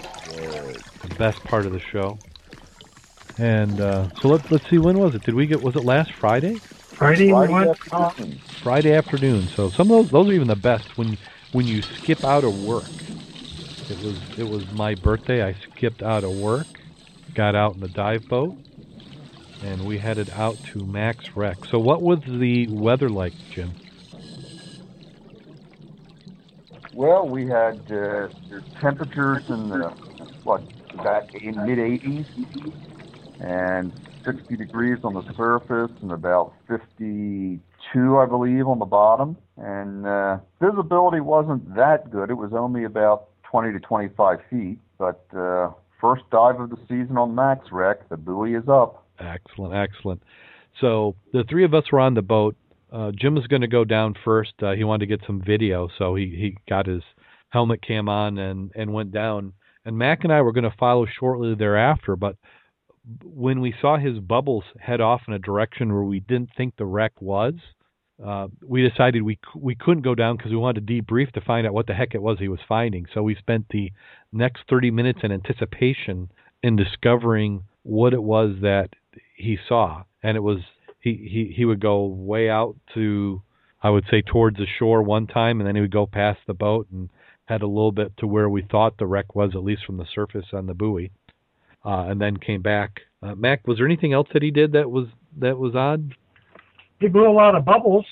[1.02, 2.18] the best part of the show.
[3.36, 5.24] And uh, so let's let's see when was it?
[5.24, 6.60] Did we get was it last Friday?
[6.96, 7.76] Friday, Friday what?
[7.92, 8.40] afternoon.
[8.62, 9.48] Friday afternoon.
[9.56, 11.18] So some of those those are even the best when
[11.52, 12.84] when you skip out of work.
[12.84, 15.42] It was it was my birthday.
[15.42, 16.66] I skipped out of work,
[17.34, 18.54] got out in the dive boat,
[19.64, 21.64] and we headed out to Max Rec.
[21.64, 23.72] So what was the weather like, Jim?
[26.92, 28.28] Well, we had uh,
[28.80, 29.88] temperatures in the
[30.44, 30.62] what
[30.92, 32.26] about in mid 80s
[33.40, 33.92] and
[34.24, 39.36] 60 degrees on the surface and about 52, I believe, on the bottom.
[39.56, 42.30] And uh, visibility wasn't that good.
[42.30, 44.78] It was only about 20 to 25 feet.
[44.98, 49.03] But uh, first dive of the season on Max Rec, the buoy is up.
[49.18, 50.22] Excellent, excellent.
[50.80, 52.56] So the three of us were on the boat.
[52.92, 54.52] Uh, Jim was going to go down first.
[54.62, 57.02] Uh, he wanted to get some video, so he, he got his
[57.50, 59.52] helmet cam on and, and went down.
[59.84, 62.36] And Mac and I were going to follow shortly thereafter, but
[63.22, 66.86] when we saw his bubbles head off in a direction where we didn't think the
[66.86, 67.54] wreck was,
[68.24, 71.66] uh, we decided we we couldn't go down because we wanted to debrief to find
[71.66, 73.06] out what the heck it was he was finding.
[73.12, 73.90] So we spent the
[74.32, 76.30] next 30 minutes in anticipation
[76.62, 78.90] in discovering what it was that
[79.34, 80.58] he saw, and it was
[81.00, 83.42] he he he would go way out to
[83.82, 86.54] I would say towards the shore one time, and then he would go past the
[86.54, 87.10] boat and
[87.46, 90.06] had a little bit to where we thought the wreck was, at least from the
[90.14, 91.10] surface on the buoy
[91.84, 93.00] uh, and then came back.
[93.22, 95.06] Uh, Mac, was there anything else that he did that was
[95.38, 96.14] that was odd?
[97.00, 98.06] He blew a lot of bubbles.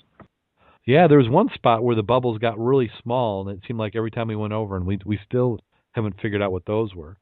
[0.84, 3.94] Yeah, there was one spot where the bubbles got really small, and it seemed like
[3.94, 5.60] every time we went over, and we we still
[5.92, 7.16] haven't figured out what those were.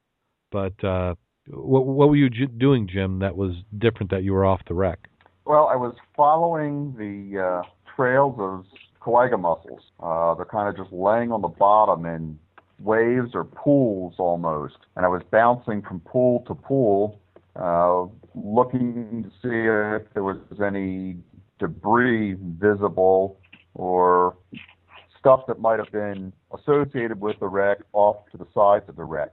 [0.51, 1.15] But uh,
[1.51, 3.19] what what were you doing, Jim?
[3.19, 4.11] That was different.
[4.11, 4.99] That you were off the wreck.
[5.45, 7.61] Well, I was following the uh,
[7.95, 8.65] trails of
[8.99, 9.81] quagga mussels.
[9.99, 12.37] Uh, they're kind of just laying on the bottom in
[12.79, 14.77] waves or pools almost.
[14.95, 17.19] And I was bouncing from pool to pool,
[17.55, 21.17] uh, looking to see if there was any
[21.59, 23.39] debris visible
[23.73, 24.35] or
[25.19, 29.03] stuff that might have been associated with the wreck off to the sides of the
[29.03, 29.31] wreck.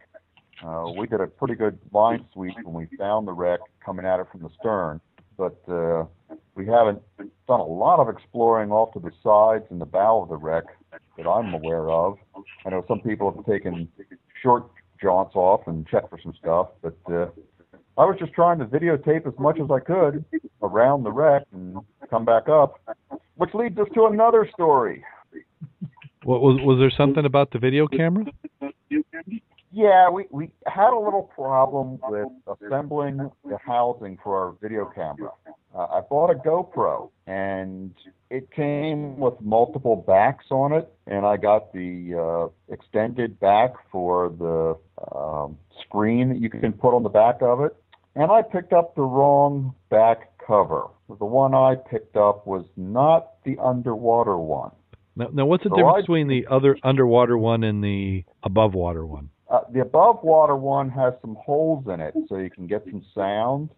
[0.64, 4.20] Uh, we did a pretty good line sweep when we found the wreck coming at
[4.20, 5.00] it from the stern,
[5.36, 6.04] but uh,
[6.54, 7.00] we haven't
[7.46, 10.64] done a lot of exploring off to the sides and the bow of the wreck
[11.16, 12.18] that I'm aware of.
[12.66, 13.88] I know some people have taken
[14.42, 14.68] short
[15.00, 16.68] jaunts off and checked for some stuff.
[16.82, 17.26] But uh,
[17.96, 20.24] I was just trying to videotape as much as I could
[20.62, 21.78] around the wreck and
[22.10, 22.80] come back up,
[23.36, 25.04] which leads us to another story.
[26.24, 28.26] What was was there something about the video camera?
[29.78, 35.30] Yeah, we, we had a little problem with assembling the housing for our video camera.
[35.72, 37.94] Uh, I bought a GoPro and
[38.28, 44.30] it came with multiple backs on it, and I got the uh, extended back for
[44.30, 44.76] the
[45.16, 45.56] um,
[45.86, 47.76] screen that you can put on the back of it.
[48.16, 50.88] And I picked up the wrong back cover.
[51.06, 54.72] The one I picked up was not the underwater one.
[55.14, 58.74] Now, now what's the So difference I- between the other underwater one and the above
[58.74, 59.30] water one?
[59.50, 63.02] Uh, the above water one has some holes in it so you can get some
[63.14, 63.70] sound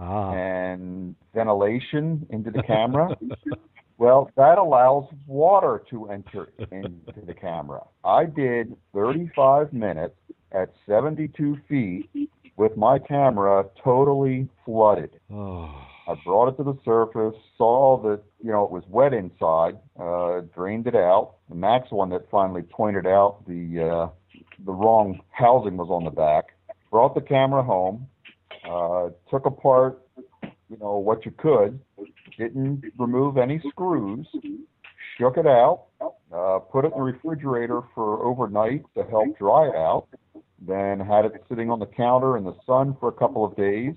[0.00, 0.30] Ah.
[0.32, 3.16] and ventilation into the camera.
[3.98, 7.80] well, that allows water to enter into the camera.
[8.04, 10.14] I did 35 minutes
[10.52, 12.08] at 72 feet
[12.56, 15.10] with my camera totally flooded.
[15.32, 15.74] Oh.
[16.06, 20.40] I brought it to the surface, saw that you know it was wet inside, uh,
[20.54, 21.34] drained it out.
[21.50, 24.08] The Max one that finally pointed out the uh,
[24.64, 26.46] the wrong housing was on the back.
[26.90, 28.06] Brought the camera home,
[28.68, 30.02] uh, took apart
[30.68, 31.80] you know what you could,
[32.36, 34.26] didn't remove any screws,
[35.16, 35.84] shook it out,
[36.32, 40.06] uh, put it in the refrigerator for overnight to help dry it out.
[40.60, 43.94] Then had it sitting on the counter in the sun for a couple of days.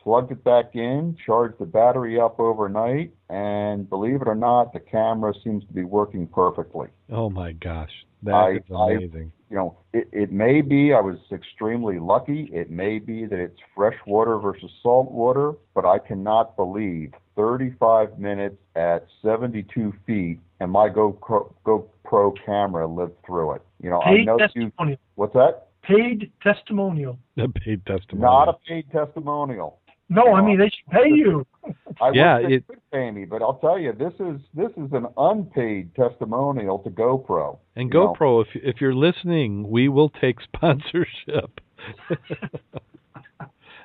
[0.00, 4.78] Plugged it back in, charged the battery up overnight, and believe it or not, the
[4.78, 6.88] camera seems to be working perfectly.
[7.10, 7.90] Oh my gosh.
[8.24, 9.32] I- That is I- amazing.
[9.50, 12.50] You know, it, it may be I was extremely lucky.
[12.52, 18.18] It may be that it's fresh water versus salt water, but I cannot believe 35
[18.18, 23.62] minutes at 72 feet and my GoPro, GoPro camera lived through it.
[23.82, 24.96] You know, I Paid know you.
[25.16, 25.68] What's that?
[25.82, 27.18] Paid testimonial.
[27.38, 28.30] A paid testimonial.
[28.30, 29.78] Not a paid testimonial.
[30.08, 31.44] No, I mean they should pay you.
[32.00, 34.70] I Yeah, wish they it- could pay me, but I'll tell you, this is this
[34.76, 37.58] is an unpaid testimonial to GoPro.
[37.74, 38.14] and you know.
[38.14, 41.60] GoPro, if if you're listening, we will take sponsorship.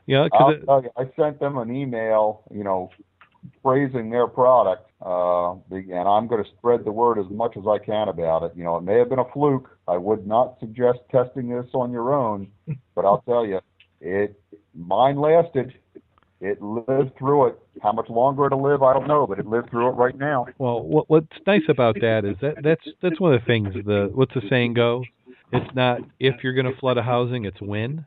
[0.05, 2.91] yeah, I'll because tell you, I sent them an email, you know,
[3.63, 7.80] praising their product, uh, and I'm going to spread the word as much as I
[7.80, 8.51] can about it.
[8.55, 9.69] You know, it may have been a fluke.
[9.88, 12.47] I would not suggest testing this on your own,
[12.95, 13.59] but I'll tell you,
[13.99, 14.39] it
[14.76, 15.74] mine lasted.
[16.41, 17.59] It lived through it.
[17.83, 20.47] How much longer it'll live, I don't know, but it lived through it right now.
[20.57, 23.73] well, what what's nice about that is that that's that's one of the things.
[23.85, 25.03] The what's the saying go?
[25.53, 28.05] It's not if you're going to flood a housing, it's when.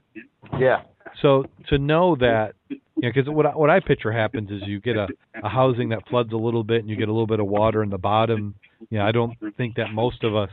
[0.59, 0.83] Yeah.
[1.23, 4.81] So to know that, you know, because what I, what I picture happens is you
[4.81, 5.07] get a
[5.43, 7.83] a housing that floods a little bit, and you get a little bit of water
[7.83, 8.55] in the bottom.
[8.91, 10.51] You know, I don't think that most of us,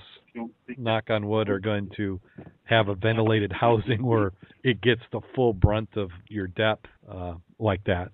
[0.78, 2.20] knock on wood, are going to
[2.66, 7.84] have a ventilated housing where it gets the full brunt of your depth uh, like
[7.86, 8.12] that.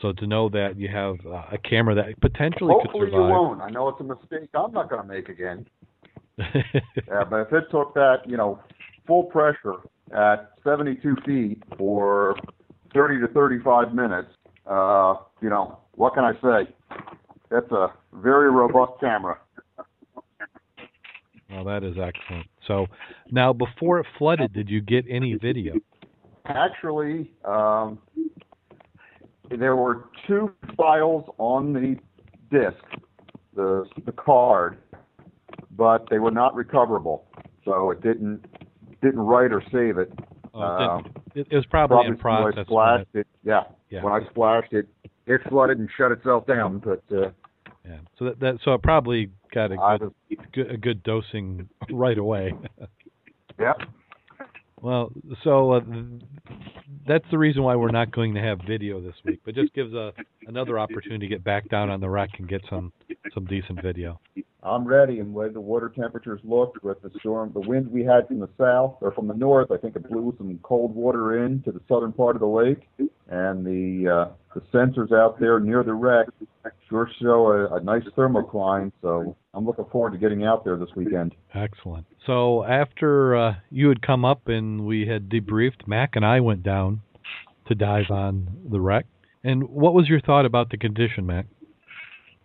[0.00, 3.62] So to know that you have uh, a camera that potentially Hopefully could you won't.
[3.62, 5.66] I know it's a mistake I'm not going to make again.
[7.08, 8.58] Yeah, but if it took that, you know,
[9.06, 9.76] full pressure
[10.14, 12.36] at 72 feet for
[12.92, 14.28] 30 to 35 minutes,
[14.66, 16.74] uh, you know, what can I say?
[17.50, 19.38] That's a very robust camera.
[21.50, 22.46] well, that is excellent.
[22.66, 22.86] So
[23.30, 25.74] now, before it flooded, did you get any video?
[26.46, 27.98] Actually, um,
[29.50, 31.96] there were two files on the
[32.50, 32.82] disk,
[33.54, 34.78] the the card,
[35.70, 37.24] but they were not recoverable,
[37.64, 38.44] so it didn't
[39.02, 40.12] didn't write or save it.
[40.54, 42.56] Oh, it, Um, it, it was probably, in Probably when I process.
[42.56, 43.26] when splashed it- it.
[43.44, 44.02] Yeah, Yeah.
[44.02, 44.88] when I splashed it,
[45.26, 46.78] it flooded and shut itself down.
[46.78, 47.30] But uh,
[47.84, 47.98] Yeah.
[48.18, 50.12] So that, that so it probably got a good, was,
[50.52, 52.54] good a good dosing right away.
[53.60, 53.74] yeah,
[54.80, 55.10] well,
[55.42, 55.80] so uh,
[57.06, 59.94] that's the reason why we're not going to have video this week, but just gives
[59.94, 60.12] a
[60.46, 62.92] another opportunity to get back down on the wreck and get some
[63.34, 64.20] some decent video.
[64.62, 65.20] I'm ready.
[65.20, 68.48] And where the water temperatures looked with the storm, the wind we had from the
[68.58, 71.80] south or from the north, I think it blew some cold water in to the
[71.88, 72.88] southern part of the lake,
[73.28, 76.26] and the uh, the sensors out there near the wreck
[76.88, 78.92] sure show a, a nice thermocline.
[79.02, 81.34] So I'm looking forward to getting out there this weekend.
[81.54, 82.06] Excellent.
[82.26, 86.62] So after uh, you had come up and we had debriefed, Mac and I went
[86.62, 87.00] down
[87.66, 89.06] to dive on the wreck.
[89.44, 91.46] And what was your thought about the condition, Mac?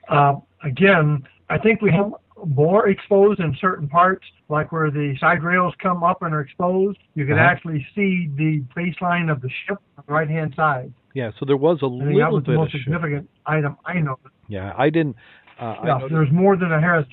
[0.08, 2.14] Uh, again, I think we have
[2.46, 6.98] more exposed in certain parts, like where the side rails come up and are exposed.
[7.16, 7.44] You can Uh-huh.
[7.44, 10.94] actually see the baseline of the ship on the right hand side.
[11.14, 12.84] Yeah, so there was a I think that little was the bit of most shift.
[12.86, 14.28] significant item I noticed.
[14.48, 15.18] Yeah, I didn't.
[15.62, 17.06] Uh, I Yeah, noticed- there's more than a hair's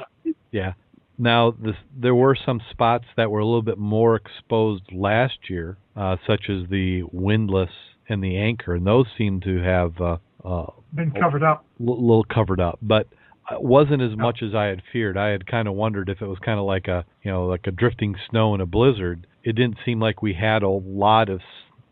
[0.51, 0.72] Yeah.
[1.20, 5.76] Now, this, there were some spots that were a little bit more exposed last year,
[5.96, 7.70] uh, such as the windlass
[8.09, 11.64] and the anchor, and those seem to have uh, uh, Been covered up.
[11.78, 13.09] a little covered up, but
[13.51, 15.16] it wasn't as much as I had feared.
[15.16, 17.66] I had kind of wondered if it was kind of like a you know like
[17.66, 19.26] a drifting snow in a blizzard.
[19.42, 21.46] It didn't seem like we had a lot of s-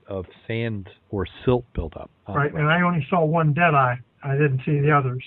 [0.06, 2.10] of sand or silt built up.
[2.28, 3.98] Right, and I only saw one dead eye.
[4.22, 5.22] I didn't see the others.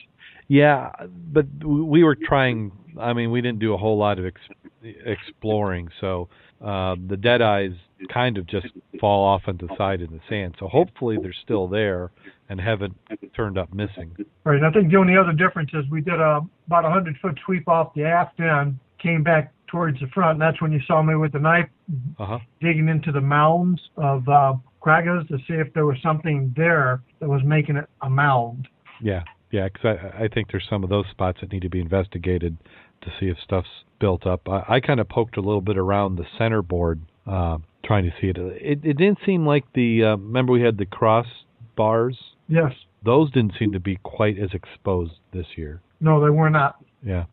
[0.50, 0.92] Yeah,
[1.32, 2.72] but we were trying.
[3.00, 6.28] I mean, we didn't do a whole lot of ex- exploring, so
[6.60, 7.72] uh, the dead eyes
[8.12, 8.68] kind of just
[9.00, 10.56] fall off on the side in the sand.
[10.60, 12.12] So hopefully they're still there
[12.50, 12.96] and haven't
[13.36, 14.16] turned up missing.
[14.44, 17.18] Right, and I think the only other difference is we did a about a hundred
[17.22, 20.82] foot sweep off the aft end, came back towards the front, and that's when you
[20.88, 21.70] saw me with the knife
[22.18, 22.40] Uh huh.
[22.60, 27.30] digging into the mounds of uh, quaggas to see if there was something there that
[27.30, 28.68] was making it a mound.
[29.00, 29.68] Yeah, yeah.
[29.72, 32.58] Because I, I think there's some of those spots that need to be investigated
[33.02, 33.70] to see if stuff's
[34.00, 34.48] built up.
[34.48, 38.12] I, I kind of poked a little bit around the center board, uh, trying to
[38.20, 38.38] see it.
[38.38, 40.04] It, it didn't seem like the.
[40.04, 41.28] Uh, remember we had the cross
[41.76, 42.18] bars.
[42.48, 42.74] Yes,
[43.06, 45.82] Those didn't seem to be quite as exposed this year.
[46.00, 46.76] no, they were not.
[47.04, 47.26] Yeah.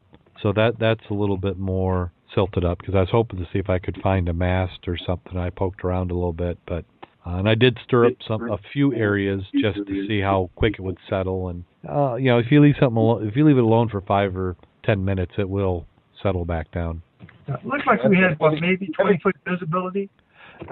[0.43, 3.59] So that that's a little bit more silted up because I was hoping to see
[3.59, 5.39] if I could find a mast or something.
[5.39, 6.85] I poked around a little bit, but
[7.27, 10.75] uh, and I did stir up some a few areas just to see how quick
[10.79, 11.49] it would settle.
[11.49, 14.01] And uh, you know, if you leave something alone, if you leave it alone for
[14.01, 15.87] five or ten minutes, it will
[16.23, 17.03] settle back down.
[17.49, 20.11] It looked like we had what maybe 20 foot visibility.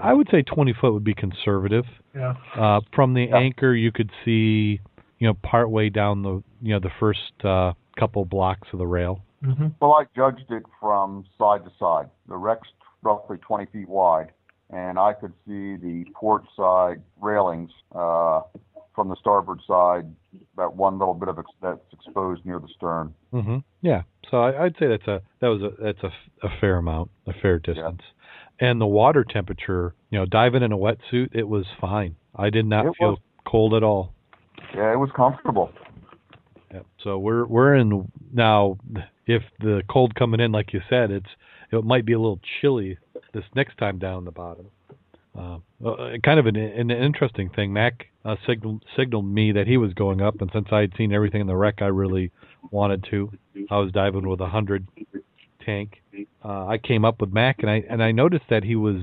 [0.03, 1.85] I would say 20 foot would be conservative.
[2.15, 4.81] Yeah, Uh, from the anchor, you could see,
[5.19, 8.87] you know, part way down the, you know, the first uh, couple blocks of the
[8.87, 9.21] rail.
[9.43, 12.09] hmm Well, I judged it from side to side.
[12.29, 12.69] The wreck's
[13.03, 14.33] roughly 20 feet wide,
[14.75, 18.43] and I could see the port side railings uh,
[18.95, 20.05] from the starboard side.
[20.57, 23.15] That one little bit of ex- that's exposed near the stern.
[23.31, 24.03] hmm Yeah.
[24.31, 26.11] So I, I'd say that's a that was a that's a,
[26.47, 28.03] a fair amount, a fair distance.
[28.61, 32.17] And the water temperature, you know, diving in a wetsuit, it was fine.
[32.37, 33.19] I did not It feel was.
[33.47, 34.13] cold at all.
[34.75, 35.71] Yeah, it was comfortable.
[36.73, 36.81] Yeah.
[37.03, 38.79] So we're we're in now.
[39.27, 41.31] If the cold coming in, like you said, it's
[41.71, 42.99] it might be a little chilly
[43.33, 44.67] this next time down the bottom.
[45.37, 47.73] Uh, uh, kind of an, an interesting thing.
[47.73, 51.13] Mac uh, signaled signaled me that he was going up, and since I had seen
[51.13, 52.31] everything in the wreck, I really
[52.71, 53.33] wanted to.
[53.71, 54.87] I was diving with a hundred
[55.65, 56.03] tank.
[56.45, 59.03] Uh, I came up with Mac, and I and I noticed that he was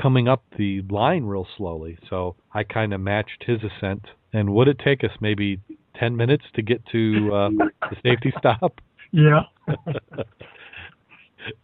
[0.00, 1.98] coming up the line real slowly.
[2.10, 4.04] So I kind of matched his ascent.
[4.34, 5.60] And would it take us maybe
[5.98, 7.48] ten minutes to get to uh,
[7.90, 8.80] the safety stop?
[9.12, 9.42] yeah.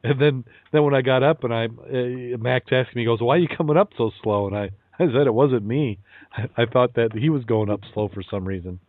[0.03, 3.21] and then then when I got up and I uh, Max asked me, he goes,
[3.21, 5.99] "Why are you coming up so slow?" And I I said it wasn't me.
[6.37, 8.81] I, I thought that he was going up slow for some reason.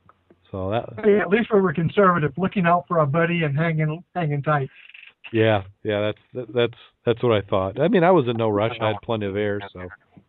[0.52, 4.04] So that Hey, at least we were conservative, looking out for our buddy and hanging
[4.16, 4.70] hanging tight.
[5.32, 7.80] yeah yeah that's that, that's that's what I thought.
[7.80, 8.76] I mean I was in no rush.
[8.82, 9.88] I had plenty of air, so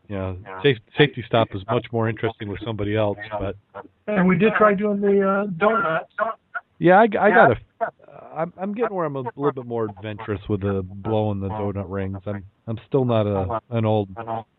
[0.09, 3.19] you know safe, safety stop is much more interesting with somebody else.
[3.39, 3.57] But
[4.07, 6.13] And we did try doing the uh, donuts.
[6.79, 7.57] yeah, I, I got a.
[8.35, 11.87] I'm I'm getting where I'm a little bit more adventurous with the blowing the donut
[11.89, 12.19] rings.
[12.27, 14.09] I'm I'm still not a an old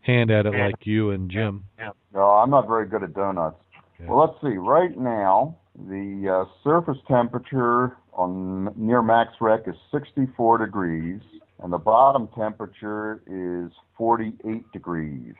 [0.00, 1.64] hand at it like you and Jim.
[2.12, 3.56] No, I'm not very good at donuts.
[4.00, 4.06] Yeah.
[4.06, 4.58] Well, let's see.
[4.58, 5.56] Right now,
[5.88, 11.20] the uh, surface temperature on near max wreck is 64 degrees,
[11.62, 15.34] and the bottom temperature is 48 degrees.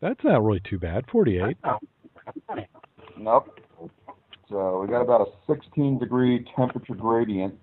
[0.00, 1.04] That's not really too bad.
[1.10, 1.56] 48.
[3.18, 3.60] Nope.
[4.48, 7.54] So we got about a 16 degree temperature gradient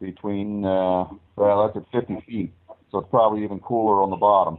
[0.00, 1.04] between, uh,
[1.36, 2.52] well, that's at 50 feet.
[2.90, 4.58] So it's probably even cooler on the bottom.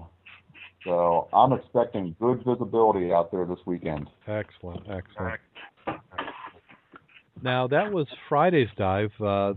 [0.86, 4.08] So I'm expecting good visibility out there this weekend.
[4.28, 5.40] Excellent, excellent.
[7.42, 9.12] Now that was Friday's dive.
[9.20, 9.54] Uh,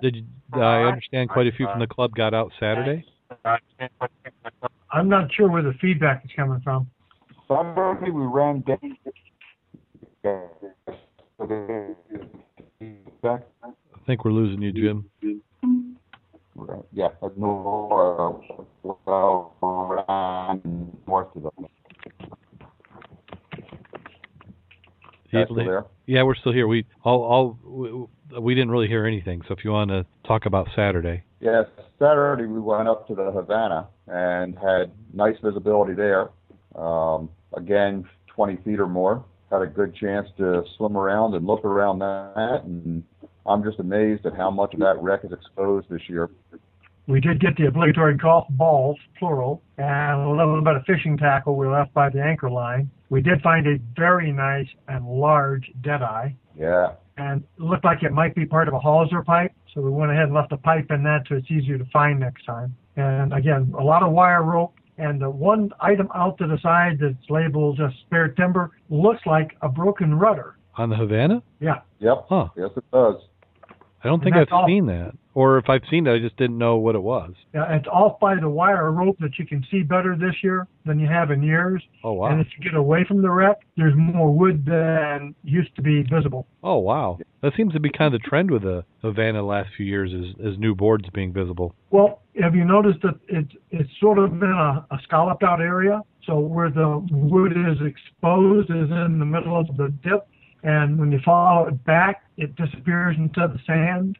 [0.00, 3.04] did you, I understand quite a few from the club got out Saturday?
[4.92, 6.88] I'm not sure where the feedback is coming from.
[7.48, 8.96] Saturday we ran down.
[10.22, 10.50] Back,
[13.64, 13.70] I
[14.06, 15.10] think we're losing you, Jim.
[16.92, 18.44] yeah, at north,
[18.82, 21.50] well, around north of the.
[25.32, 26.66] Yeah, still yeah, we're still here.
[26.66, 29.42] We all, all we, we didn't really hear anything.
[29.46, 31.64] So if you want to talk about Saturday, Yes,
[31.98, 36.28] Saturday we went up to the Havana and had nice visibility there.
[36.74, 39.24] Um, again, 20 feet or more.
[39.50, 43.02] Had a good chance to swim around and look around that, and
[43.46, 46.30] I'm just amazed at how much of that wreck is exposed this year.
[47.08, 51.56] We did get the obligatory golf balls, plural, and a little bit of fishing tackle
[51.56, 52.88] we left by the anchor line.
[53.08, 58.12] We did find a very nice and large deadeye, Yeah, and it looked like it
[58.12, 59.52] might be part of a hawser pipe.
[59.74, 62.20] So we went ahead and left a pipe in that so it's easier to find
[62.20, 62.76] next time.
[62.96, 64.74] And again, a lot of wire rope.
[65.00, 69.56] And the one item out to the side that's labeled just spare timber looks like
[69.62, 70.56] a broken rudder.
[70.76, 71.42] On the Havana?
[71.58, 71.80] Yeah.
[72.00, 72.26] Yep.
[72.28, 72.48] Huh.
[72.54, 73.16] Yes, it does.
[74.02, 74.66] I don't think I've all.
[74.66, 75.12] seen that.
[75.32, 77.32] Or if I've seen it, I just didn't know what it was.
[77.54, 80.98] Yeah, it's off by the wire rope that you can see better this year than
[80.98, 81.82] you have in years.
[82.02, 82.30] Oh wow.
[82.30, 86.02] And if you get away from the wreck, there's more wood than used to be
[86.02, 86.46] visible.
[86.64, 87.18] Oh wow.
[87.42, 90.12] That seems to be kind of the trend with the Havana the last few years
[90.12, 91.74] is, is new boards being visible.
[91.90, 96.02] Well, have you noticed that it's it's sort of in a, a scalloped out area?
[96.26, 100.28] So where the wood is exposed is in the middle of the dip,
[100.62, 104.16] and when you follow it back, it disappears into the sand.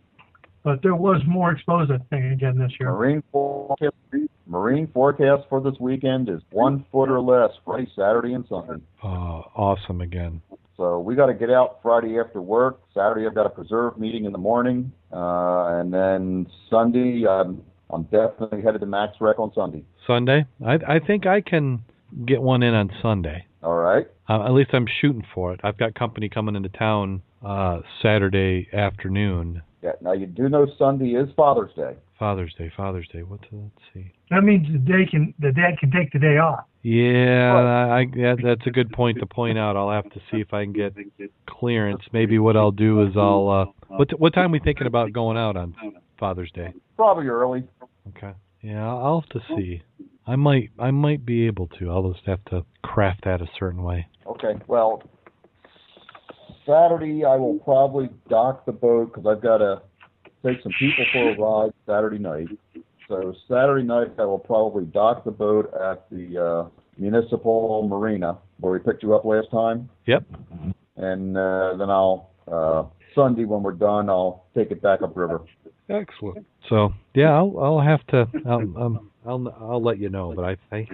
[0.62, 2.90] But there was more exposed, I think, again this year.
[2.90, 3.94] Marine forecast,
[4.46, 8.82] marine forecast for this weekend is one foot or less Friday, Saturday, and Sunday.
[9.02, 9.06] Uh,
[9.56, 10.42] awesome again.
[10.76, 12.80] So we got to get out Friday after work.
[12.94, 18.04] Saturday I've got a preserve meeting in the morning, uh, and then Sunday I'm I'm
[18.04, 19.84] definitely headed to Max Rec on Sunday.
[20.06, 20.46] Sunday?
[20.64, 21.84] I I think I can
[22.26, 23.46] get one in on Sunday.
[23.62, 24.06] All right.
[24.28, 25.60] Uh, at least I'm shooting for it.
[25.62, 29.62] I've got company coming into town uh Saturday afternoon.
[29.82, 29.92] Yeah.
[30.00, 31.96] Now you do know Sunday is Father's Day.
[32.18, 33.22] Father's Day, Father's Day.
[33.22, 33.40] What?
[33.50, 34.12] Let's see.
[34.30, 36.64] That means the day can the dad can take the day off.
[36.82, 37.54] Yeah,
[37.90, 39.76] I, yeah, that's a good point to point out.
[39.76, 40.94] I'll have to see if I can get
[41.46, 42.02] clearance.
[42.12, 43.48] Maybe what I'll do is I'll.
[43.48, 45.74] Uh, what what time are we thinking about going out on
[46.18, 46.72] Father's Day?
[46.96, 47.64] Probably early.
[48.08, 48.32] Okay.
[48.62, 49.82] Yeah, I'll I'll have to see.
[50.26, 51.90] I might I might be able to.
[51.90, 54.06] I'll just have to craft that a certain way.
[54.26, 54.54] Okay.
[54.66, 55.02] Well,
[56.66, 59.82] Saturday I will probably dock the boat because I've got to
[60.44, 62.48] take some people for a ride Saturday night.
[63.08, 68.72] So Saturday night I will probably dock the boat at the uh, municipal marina where
[68.74, 70.24] we picked you up last time, Yep.
[70.96, 75.40] and uh, then I'll uh, Sunday when we're done I'll take it back upriver.
[75.88, 76.46] Excellent.
[76.68, 80.90] So yeah, I'll I'll have to um, I'll I'll let you know, but I think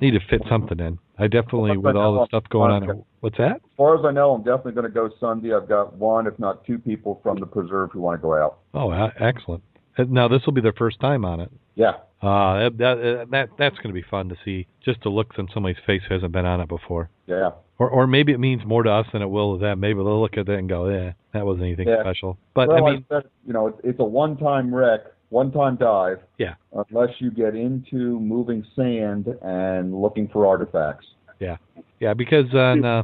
[0.00, 0.98] need to fit something in.
[1.18, 3.04] I definitely with all the stuff going on.
[3.20, 3.56] What's that?
[3.56, 5.52] As far as I know, I'm definitely going to go Sunday.
[5.52, 8.58] I've got one, if not two, people from the preserve who want to go out.
[8.74, 9.64] Oh, excellent.
[9.98, 11.50] Uh, Now this will be their first time on it.
[11.74, 11.94] Yeah.
[12.22, 14.66] Uh, that that uh, that that's going to be fun to see.
[14.84, 17.10] Just to look on somebody's face who hasn't been on it before.
[17.26, 17.50] Yeah.
[17.78, 19.78] Or or maybe it means more to us than it will to them.
[19.80, 22.00] Maybe they'll look at it and go, "Yeah, that wasn't anything Yeah.
[22.02, 25.00] special." But well, I mean, said, you know, it's, it's a one-time wreck,
[25.30, 26.18] one-time dive.
[26.38, 26.54] Yeah.
[26.72, 31.06] Unless you get into moving sand and looking for artifacts.
[31.38, 31.56] yeah,
[32.00, 32.14] yeah.
[32.14, 32.84] because on.
[32.84, 33.02] Uh,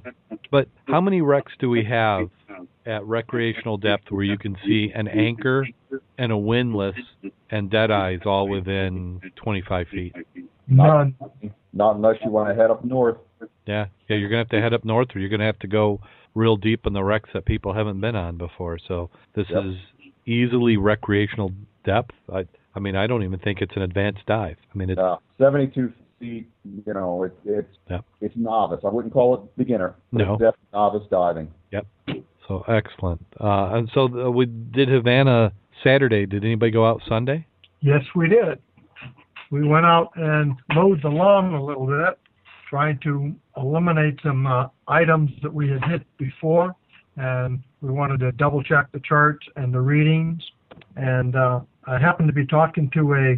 [0.50, 2.28] but how many wrecks do we have
[2.86, 5.66] at recreational depth where you can see an anchor
[6.18, 6.94] and a windlass
[7.50, 10.14] and dead eyes all within 25 feet?
[10.66, 11.14] None.
[11.72, 13.18] Not unless you want to head up north.
[13.66, 16.00] Yeah, yeah, you're gonna have to head up north, or you're gonna have to go
[16.34, 18.78] real deep in the wrecks that people haven't been on before.
[18.88, 19.64] So this Yep.
[19.64, 19.74] is
[20.26, 21.52] easily recreational
[21.84, 22.14] depth.
[22.32, 24.56] I, I mean, I don't even think it's an advanced dive.
[24.74, 26.48] I mean, it's Uh, 72 feet.
[26.86, 28.04] You know, it, it's Yep.
[28.20, 28.80] it's novice.
[28.84, 29.94] I wouldn't call it beginner.
[30.12, 30.36] No.
[30.40, 31.50] It's novice diving.
[31.72, 31.86] Yep.
[32.48, 33.24] So excellent.
[33.40, 35.52] Uh, and so the, we did Havana
[35.82, 36.26] Saturday.
[36.26, 37.46] Did anybody go out Sunday?
[37.80, 38.58] Yes, we did.
[39.50, 42.18] We went out and mowed the lawn a little bit,
[42.68, 46.74] trying to eliminate some uh, items that we had hit before,
[47.16, 50.42] and we wanted to double check the charts and the readings.
[50.96, 53.36] And uh, I happened to be talking to a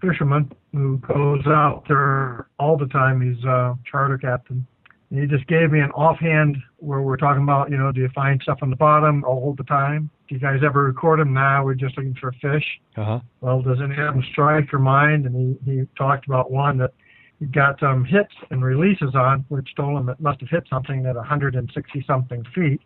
[0.00, 3.20] fisherman who goes out there all the time.
[3.20, 4.66] He's a charter captain.
[5.10, 8.08] And he just gave me an offhand where we're talking about, you know, do you
[8.14, 10.08] find stuff on the bottom all the time?
[10.26, 11.34] Do you guys ever record them?
[11.34, 12.64] Now we're just looking for fish.
[12.96, 13.20] Uh huh.
[13.42, 15.26] Well, does any of them strike your mind?
[15.26, 16.94] And he, he talked about one that
[17.40, 21.04] he got some hits and releases on, which told him it must have hit something
[21.04, 22.80] at 160 something feet.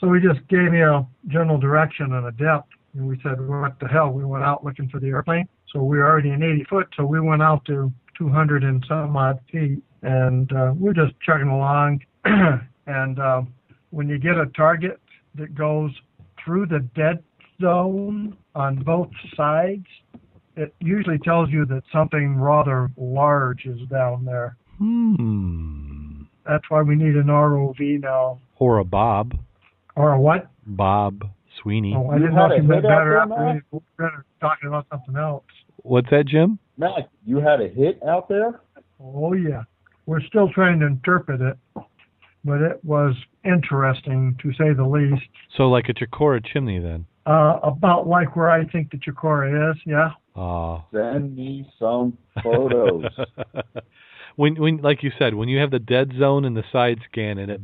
[0.00, 3.78] So we just gave me a general direction and a depth, and we said, what
[3.80, 4.10] the hell?
[4.10, 5.48] We went out looking for the airplane.
[5.72, 9.16] So we were already in 80 foot, so we went out to 200 and some
[9.16, 12.00] odd feet, and uh, we're just chugging along.
[12.24, 13.52] and um,
[13.90, 15.00] when you get a target
[15.34, 15.90] that goes
[16.44, 17.22] through the dead
[17.60, 19.86] zone on both sides,
[20.56, 24.56] it usually tells you that something rather large is down there.
[24.78, 26.22] Hmm.
[26.46, 28.40] That's why we need an ROV now.
[28.56, 29.38] Or a Bob,
[29.98, 30.48] Or a what?
[30.64, 31.24] Bob
[31.60, 31.92] Sweeney.
[31.96, 33.64] Oh, I You didn't know if a you meant hit that out or there, after
[33.72, 35.44] we were talking about something else.
[35.82, 36.58] What's that, Jim?
[36.76, 38.60] Matt, you had a hit out there?
[39.02, 39.64] Oh yeah.
[40.06, 41.58] We're still trying to interpret it,
[42.44, 45.28] but it was interesting to say the least.
[45.56, 47.04] So like a Chicora chimney then.
[47.26, 50.10] Uh, about like where I think the Chicora is, yeah.
[50.36, 50.84] Ah.
[50.94, 53.04] Send me some photos.
[54.36, 57.38] when when like you said, when you have the dead zone and the side scan
[57.38, 57.60] and it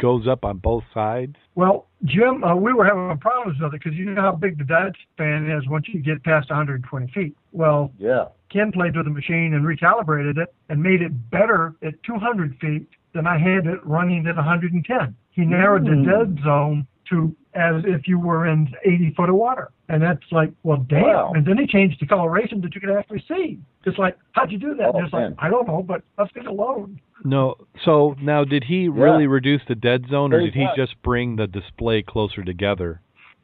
[0.00, 1.36] goes up on both sides.
[1.54, 4.64] Well, Jim, uh, we were having problems with it because you know how big the
[4.64, 7.36] dead span is once you get past 120 feet.
[7.52, 8.26] Well, Yeah.
[8.50, 12.88] Ken played with the machine and recalibrated it and made it better at 200 feet
[13.12, 15.14] than I had it running at 110.
[15.30, 19.70] He narrowed the dead zone to as if you were in 80 foot of water.
[19.88, 21.02] And that's like, well, damn.
[21.02, 21.32] Wow.
[21.34, 23.58] And then he changed the coloration that you could actually see.
[23.84, 24.92] It's like, how'd you do that?
[24.94, 25.32] Oh, and it's like.
[25.38, 27.00] I don't know, but let's get alone.
[27.24, 27.56] No.
[27.84, 31.46] So now, did he really reduce the dead zone, or did he just bring the
[31.46, 33.00] display closer together?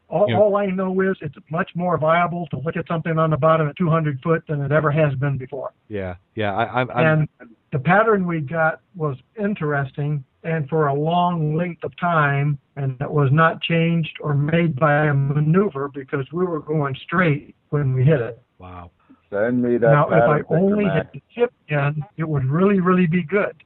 [0.09, 0.39] All, Yeah.
[0.39, 3.69] all I know is it's much more viable to look at something on the bottom
[3.69, 5.73] at 200 foot than it ever has been before.
[5.89, 6.15] Yeah.
[6.37, 6.55] Yeah.
[6.55, 6.91] I, I'm.
[6.91, 7.07] I'm
[7.41, 12.99] and the pattern we got was interesting and for a long length of time and
[13.03, 17.93] it was not changed or made by a maneuver because we were going straight when
[17.93, 18.43] we hit it.
[18.59, 18.91] wow.
[19.29, 19.89] Send me that.
[19.89, 21.13] now if I only Mac.
[21.13, 23.63] hit the tip end, it would really, really be good.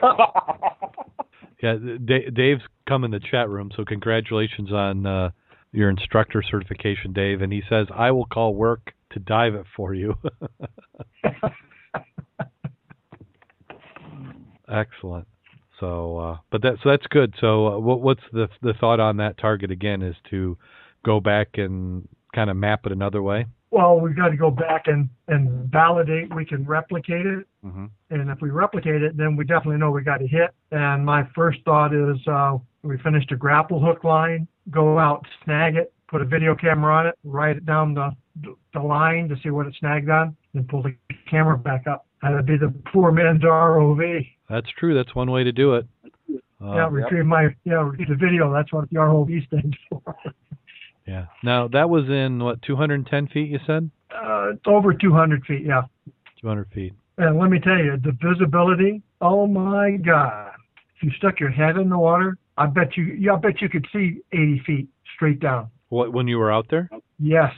[1.62, 1.76] Yeah.
[1.76, 5.30] D- Dave's come in the chat room, so congratulations on uh,
[5.70, 7.40] your instructor certification, Dave.
[7.40, 10.16] And he says, "I will call work to dive it for you."
[14.72, 15.28] Excellent.
[15.78, 17.34] So, uh, but that so that's good.
[17.40, 20.02] So, uh, what, what's the the thought on that target again?
[20.02, 20.56] Is to
[21.04, 23.46] go back and kind of map it another way.
[23.70, 27.46] Well, we've got to go back and, and validate we can replicate it.
[27.64, 27.86] Mm-hmm.
[28.10, 30.50] And if we replicate it, then we definitely know we got a hit.
[30.70, 35.76] And my first thought is uh, we finished a grapple hook line, go out, snag
[35.76, 38.10] it, put a video camera on it, write it down the,
[38.74, 40.94] the line to see what it snagged on, and pull the
[41.30, 42.06] camera back up.
[42.22, 44.26] That'd be the poor man's ROV.
[44.48, 44.94] That's true.
[44.94, 45.86] That's one way to do it.
[46.62, 48.52] Uh, yeah, retrieve my yeah, retrieve the video.
[48.52, 50.00] That's what the ROV stands for.
[51.06, 51.26] yeah.
[51.42, 53.50] Now that was in what 210 feet.
[53.50, 55.62] You said Uh, it's over 200 feet.
[55.66, 55.82] Yeah.
[56.40, 56.92] 200 feet.
[57.18, 60.52] And let me tell you, the visibility, oh my God.
[60.96, 63.68] If you stuck your head in the water, I bet you, yeah, I bet you
[63.68, 65.68] could see 80 feet straight down.
[65.88, 66.88] What when you were out there?
[67.18, 67.52] Yes.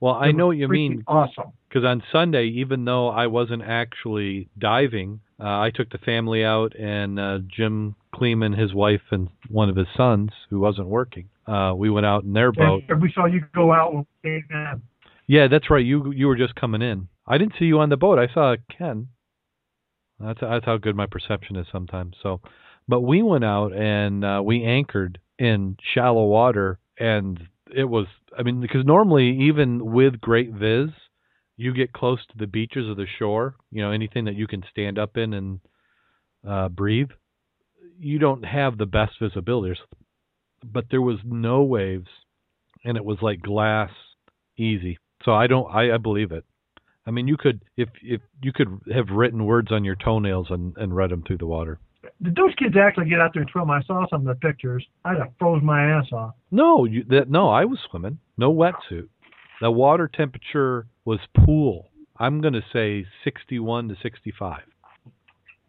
[0.00, 1.52] Well, I know what you mean Awesome.
[1.74, 6.72] Because on Sunday, even though I wasn't actually diving, uh, I took the family out,
[6.78, 11.72] and uh, Jim Kleeman, his wife, and one of his sons, who wasn't working, uh,
[11.76, 12.84] we went out in their boat.
[12.88, 14.82] And we saw you go out when we came.
[15.26, 15.84] Yeah, that's right.
[15.84, 17.08] You you were just coming in.
[17.26, 18.18] I didn't see you on the boat.
[18.18, 19.08] I saw Ken.
[20.20, 22.14] That's that's how good my perception is sometimes.
[22.22, 22.40] So,
[22.86, 27.40] but we went out and uh, we anchored in shallow water, and
[27.74, 28.06] it was.
[28.38, 30.90] I mean, because normally even with great viz,
[31.56, 33.56] you get close to the beaches of the shore.
[33.70, 35.60] You know, anything that you can stand up in and
[36.46, 37.10] uh, breathe.
[37.98, 39.78] You don't have the best visibility,
[40.64, 42.08] but there was no waves,
[42.84, 43.90] and it was like glass,
[44.56, 44.98] easy.
[45.24, 45.70] So I don't.
[45.70, 46.44] I, I believe it.
[47.06, 50.76] I mean, you could if if you could have written words on your toenails and
[50.76, 51.78] and read them through the water.
[52.22, 53.70] Did those kids actually get out there and swim?
[53.70, 54.84] I saw some of the pictures.
[55.04, 56.34] I'd have froze my ass off.
[56.50, 57.48] No, you that no.
[57.48, 58.18] I was swimming.
[58.36, 59.08] No wetsuit.
[59.60, 61.90] The water temperature was pool.
[62.16, 64.62] I'm going to say 61 to 65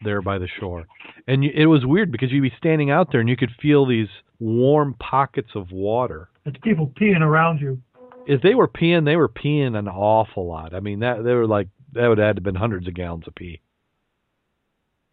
[0.04, 0.86] there by the shore.
[1.28, 4.10] And it was weird because you'd be standing out there and you could feel these
[4.40, 6.30] warm pockets of water.
[6.46, 7.82] It's people peeing around you.
[8.28, 10.74] If they were peeing, they were peeing an awful lot.
[10.74, 13.28] I mean, that they were like that would have had to been hundreds of gallons
[13.28, 13.62] of pee.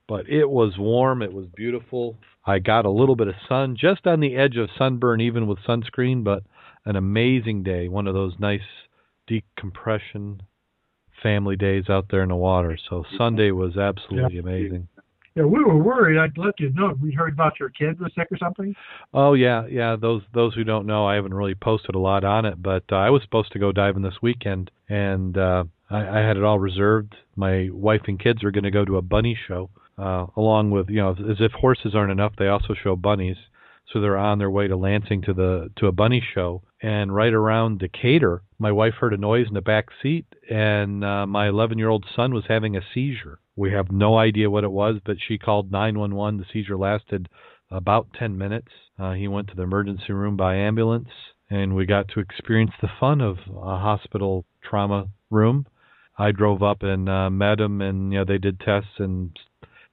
[0.08, 1.22] But it was warm.
[1.22, 2.18] It was beautiful.
[2.44, 5.58] I got a little bit of sun, just on the edge of sunburn, even with
[5.60, 6.24] sunscreen.
[6.24, 6.42] But
[6.84, 7.88] an amazing day.
[7.88, 8.60] One of those nice
[9.26, 10.42] decompression
[11.22, 12.76] family days out there in the water.
[12.90, 14.88] So Sunday was absolutely amazing.
[15.34, 16.18] Yeah, we were worried.
[16.18, 16.94] I'd let you know.
[17.00, 18.74] We heard about your kid was sick or something.
[19.14, 19.96] Oh yeah, yeah.
[19.98, 22.96] Those those who don't know, I haven't really posted a lot on it, but uh,
[22.96, 26.58] I was supposed to go diving this weekend, and uh, I, I had it all
[26.58, 27.14] reserved.
[27.34, 30.90] My wife and kids are going to go to a bunny show, uh, along with
[30.90, 33.36] you know, as if horses aren't enough, they also show bunnies.
[33.90, 37.32] So they're on their way to Lansing to the to a bunny show, and right
[37.32, 41.78] around Decatur, my wife heard a noise in the back seat, and uh, my 11
[41.78, 43.38] year old son was having a seizure.
[43.54, 46.38] We have no idea what it was, but she called 911.
[46.38, 47.28] The seizure lasted
[47.70, 48.72] about 10 minutes.
[48.98, 51.08] Uh, he went to the emergency room by ambulance,
[51.48, 55.66] and we got to experience the fun of a hospital trauma room.
[56.18, 59.38] I drove up and uh, met him, and you know they did tests and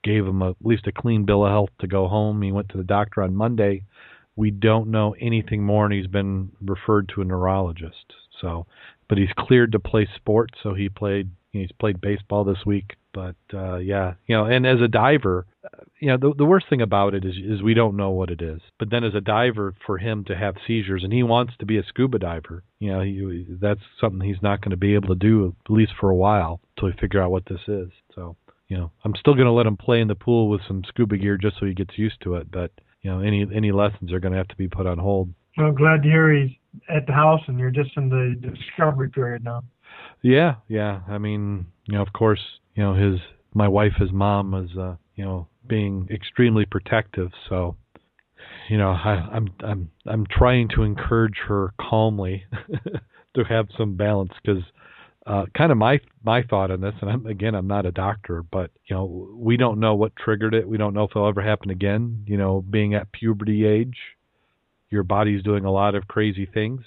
[0.03, 2.41] gave him a, at least a clean bill of health to go home.
[2.41, 3.83] He went to the doctor on Monday.
[4.35, 8.13] We don't know anything more, and he's been referred to a neurologist.
[8.41, 8.67] So,
[9.07, 11.29] but he's cleared to play sports, so he played.
[11.51, 12.95] He's played baseball this week.
[13.11, 15.47] But uh, yeah, you know, and as a diver,
[15.99, 18.41] you know, the the worst thing about it is is we don't know what it
[18.41, 18.61] is.
[18.77, 21.77] But then as a diver, for him to have seizures, and he wants to be
[21.77, 25.15] a scuba diver, you know, he, that's something he's not going to be able to
[25.15, 27.89] do at least for a while until we figure out what this is.
[28.13, 28.37] So
[28.69, 31.17] you know, I'm still going to let him play in the pool with some scuba
[31.17, 32.51] gear just so he gets used to it.
[32.51, 35.33] But you know any any lessons are going to have to be put on hold.
[35.57, 36.51] Well, I'm glad to hear he's
[36.89, 39.63] at the house and you're just in the discovery period now.
[40.21, 41.01] Yeah, yeah.
[41.07, 42.41] I mean, you know, of course,
[42.75, 43.19] you know, his
[43.53, 47.31] my wife, his mom, is uh, you know, being extremely protective.
[47.47, 47.75] So,
[48.69, 52.45] you know, I, I'm I'm I'm trying to encourage her calmly
[53.35, 54.63] to have some balance because.
[55.29, 58.41] Uh, kind of my my thought on this, and I'm, again, I'm not a doctor,
[58.41, 60.67] but you know, we don't know what triggered it.
[60.67, 62.23] We don't know if it'll ever happen again.
[62.25, 63.95] You know, being at puberty age,
[64.89, 66.81] your body's doing a lot of crazy things.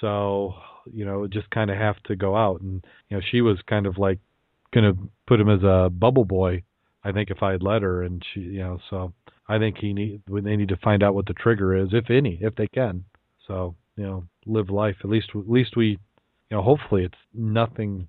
[0.00, 0.54] So,
[0.92, 2.62] you know, just kind of have to go out.
[2.62, 4.18] And, you know, she was kind of like
[4.72, 6.62] going to put him as a bubble boy,
[7.04, 8.02] I think, if I had let her.
[8.02, 9.12] And she, you know, so
[9.48, 12.38] I think he need, they need to find out what the trigger is, if any,
[12.40, 13.04] if they can.
[13.46, 14.96] So, you know, live life.
[15.04, 15.98] At least, at least we,
[16.50, 18.08] you know, hopefully it's nothing,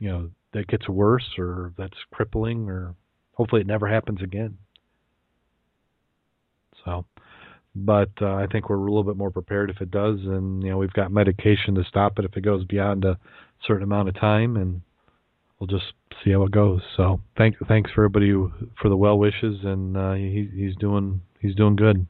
[0.00, 2.94] you know, that gets worse or that's crippling or
[3.34, 4.56] hopefully it never happens again.
[6.84, 7.04] So,
[7.74, 10.70] but uh, I think we're a little bit more prepared if it does, and you
[10.70, 13.18] know we've got medication to stop it if it goes beyond a
[13.66, 14.82] certain amount of time, and
[15.58, 15.92] we'll just
[16.24, 16.80] see how it goes.
[16.96, 21.20] So thank thanks for everybody who, for the well wishes, and uh, he, he's doing
[21.40, 22.06] he's doing good.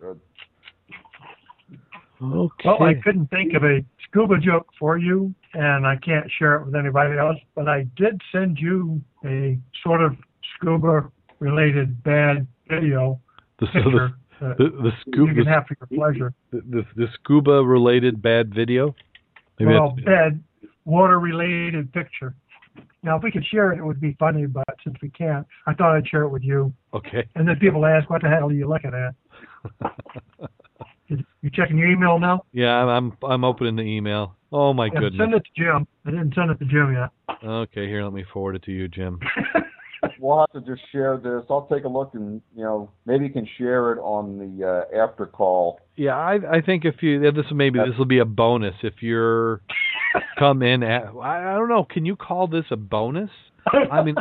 [0.00, 0.20] Good.
[2.22, 2.68] Okay.
[2.68, 3.80] Well, I couldn't think of a
[4.10, 8.20] scuba joke for you, and I can't share it with anybody else, but I did
[8.32, 10.16] send you a sort of
[10.56, 13.20] scuba related bad video
[13.58, 14.10] the, picture.
[14.40, 16.34] the, the, the, you scuba can have for your pleasure.
[16.50, 18.94] the, the, the scuba related bad video.
[19.58, 20.42] Maybe well, bad
[20.84, 22.34] water related picture.
[23.02, 25.72] Now, if we could share it, it would be funny, but since we can't, I
[25.72, 26.72] thought I'd share it with you.
[26.92, 27.26] okay.
[27.34, 30.50] And then people ask, what the hell are you looking at?
[31.42, 32.44] You checking your email now?
[32.52, 32.88] yeah, I'm
[33.22, 34.36] I'm I'm opening the email.
[34.52, 35.20] Oh my Yeah, goodness.
[35.20, 35.86] send it to Jim.
[36.06, 37.10] I didn't send it to Jim yet.
[37.44, 39.20] Okay, here, let me forward it to you, Jim.
[40.18, 41.44] We'll have to just share this.
[41.50, 44.98] I'll take a look and you know maybe you can share it on the uh,
[44.98, 45.80] after call.
[45.96, 49.60] Yeah, I I think if you this maybe this will be a bonus if you're
[50.38, 53.30] come in at I, I don't know, can you call this a bonus?
[53.90, 54.16] I mean,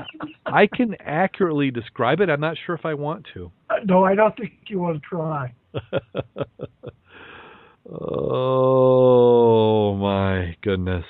[0.45, 2.29] I can accurately describe it.
[2.29, 3.49] I'm not sure if I want to.
[3.85, 5.53] no, I don't think you want to try.
[7.91, 11.05] oh my goodness.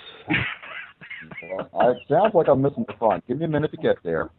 [1.44, 3.22] Well, it sounds like I'm missing the fun.
[3.28, 4.30] Give me a minute to get there.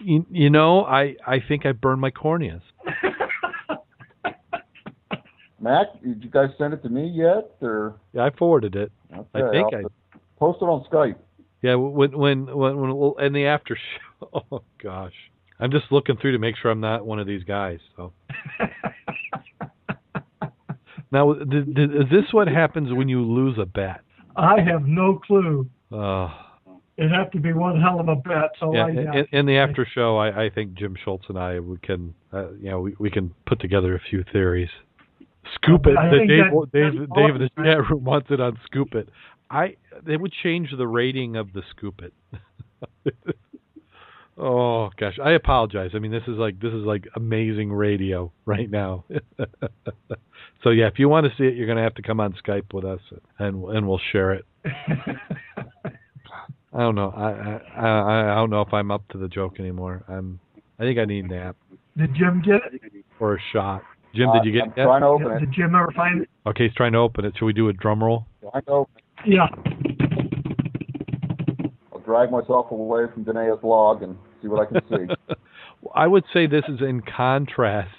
[0.00, 2.62] You, you know, I I think I burned my corneas.
[5.60, 7.52] Mac, did you guys send it to me yet?
[7.60, 8.90] Or Yeah, I forwarded it.
[9.12, 9.82] okay, I think I
[10.38, 11.14] post it on Skype.
[11.62, 14.00] Yeah, when when when when well, in the after show.
[14.52, 15.14] Oh gosh,
[15.58, 17.80] I'm just looking through to make sure I'm not one of these guys.
[17.96, 18.12] So
[21.12, 24.00] now, did, did, is this what happens when you lose a bet?
[24.36, 25.68] I have no clue.
[25.92, 26.28] Uh,
[26.96, 28.50] It'd have to be one hell of a bet.
[28.60, 31.58] So yeah, I, in, in the after show, I, I think Jim Schultz and I
[31.60, 34.68] we can, uh, you know, we, we can put together a few theories.
[35.54, 35.96] Scoop it.
[35.96, 38.94] I The think Dave, that- Dave, Dave in the chat room wants it on Scoop
[38.94, 39.08] it.
[39.50, 39.76] I
[40.06, 43.14] they would change the rating of the Scoop it.
[44.38, 45.90] oh gosh, I apologize.
[45.94, 49.04] I mean, this is like this is like amazing radio right now.
[50.62, 52.34] so yeah, if you want to see it, you're going to have to come on
[52.46, 53.00] Skype with us,
[53.38, 54.44] and and we'll share it.
[56.74, 57.10] I don't know.
[57.14, 60.04] I I I I don't know if I'm up to the joke anymore.
[60.08, 60.40] I'm.
[60.78, 61.56] I think I need a nap
[61.96, 63.04] Did Jim get it?
[63.20, 63.82] or a shot.
[64.14, 64.74] Jim, Uh, did you get I'm it?
[64.78, 64.84] yet?
[64.84, 65.40] trying to open it.
[65.40, 66.28] Did Jim ever find it?
[66.46, 67.34] Okay, he's trying to open it.
[67.38, 68.26] Should we do a drum roll?
[68.54, 68.88] I know.
[69.26, 69.46] Yeah.
[71.92, 75.34] I'll drag myself away from Danae's log and see what I can see.
[75.94, 77.90] I would say this is in contrast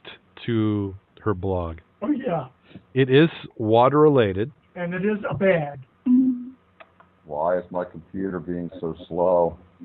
[0.46, 1.78] to her blog.
[2.02, 2.48] Oh yeah.
[2.94, 4.52] It is water related.
[4.76, 5.80] And it is a bag.
[7.26, 9.58] Why is my computer being so slow?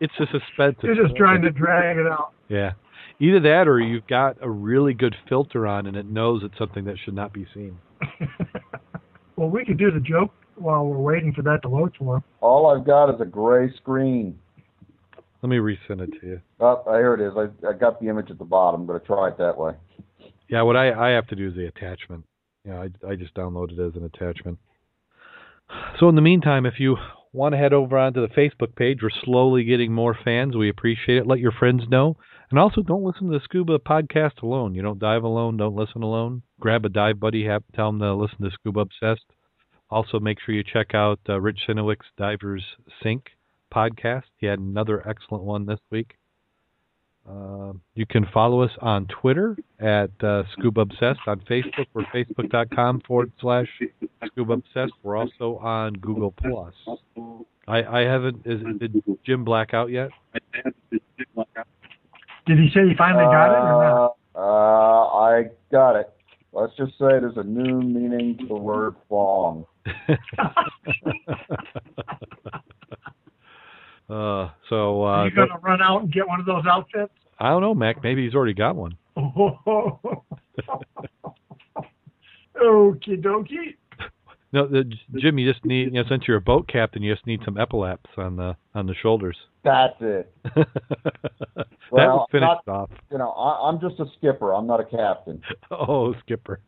[0.00, 0.76] it's a suspense.
[0.82, 2.32] You're just trying to drag it out.
[2.48, 2.72] Yeah.
[3.20, 6.84] Either that or you've got a really good filter on and it knows it's something
[6.84, 7.78] that should not be seen.
[9.36, 12.24] well, we could do the joke while we're waiting for that to load for him.
[12.40, 14.38] All I've got is a gray screen.
[15.42, 16.40] Let me resend it to you.
[16.60, 17.32] Oh, here it is.
[17.36, 18.82] I, I got the image at the bottom.
[18.82, 19.72] I'm going to try it that way.
[20.52, 22.26] Yeah, what I, I have to do is the attachment.
[22.66, 24.58] Yeah, I, I just downloaded it as an attachment.
[25.98, 26.98] So in the meantime, if you
[27.32, 30.54] want to head over onto the Facebook page, we're slowly getting more fans.
[30.54, 31.26] We appreciate it.
[31.26, 32.18] Let your friends know.
[32.50, 34.74] And also, don't listen to the Scuba podcast alone.
[34.74, 35.56] You don't dive alone.
[35.56, 36.42] Don't listen alone.
[36.60, 37.46] Grab a dive buddy.
[37.46, 39.24] Have, tell them to listen to Scuba Obsessed.
[39.88, 42.64] Also, make sure you check out uh, Rich Sinowick's Divers
[43.02, 43.30] Sync
[43.74, 44.24] podcast.
[44.36, 46.18] He had another excellent one this week.
[47.28, 51.20] Uh, you can follow us on Twitter at uh, Scuba Obsessed.
[51.26, 53.68] On Facebook, we're facebook.com forward slash
[54.26, 54.92] Scuba Obsessed.
[55.02, 56.74] We're also on Google Plus.
[57.68, 58.44] I, I haven't.
[58.44, 60.10] Is did Jim Black out yet?
[60.32, 60.42] Did
[62.58, 64.16] he say he finally got it or not?
[64.34, 66.12] Uh, uh, I got it.
[66.52, 69.64] Let's just say there's a new meaning to the word "fong."
[74.12, 77.12] uh, so uh, Are you gonna run out and get one of those outfits?
[77.38, 78.02] I don't know, Mac.
[78.02, 78.96] Maybe he's already got one.
[82.56, 83.76] Okie dokie.
[84.52, 84.84] No, the,
[85.18, 87.54] Jim, you just need, you know, since you're a boat captain, you just need some
[87.54, 89.36] epaulaps on the on the shoulders.
[89.64, 90.30] That's it.
[90.54, 92.90] that Well, would finish not- off.
[93.10, 94.52] You know, I, I'm just a skipper.
[94.54, 95.40] I'm not a captain.
[95.70, 96.60] Oh, skipper.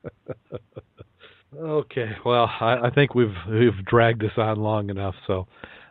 [1.56, 5.14] okay, well, I, I think we've we've dragged this on long enough.
[5.26, 5.46] So,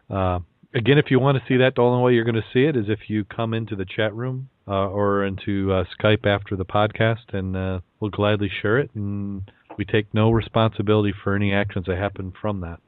[0.10, 0.40] uh,
[0.74, 2.76] again, if you want to see that, the only way you're going to see it
[2.76, 6.66] is if you come into the chat room uh, or into uh, Skype after the
[6.66, 8.92] podcast, and uh, we'll gladly share it.
[8.96, 9.44] And
[9.78, 12.80] we take no responsibility for any actions that happen from that.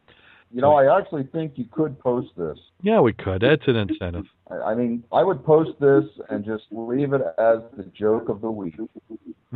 [0.52, 2.58] You know, I actually think you could post this.
[2.82, 3.42] Yeah, we could.
[3.42, 4.26] That's an incentive.
[4.50, 8.52] I, mean, I would post this and just leave it as the joke of the
[8.52, 8.76] week.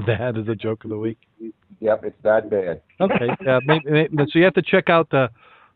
[0.07, 1.19] That is a joke of the week.
[1.79, 2.81] Yep, it's that bad.
[2.99, 3.29] Okay.
[3.49, 5.29] Uh, maybe, maybe, so you have to check out the.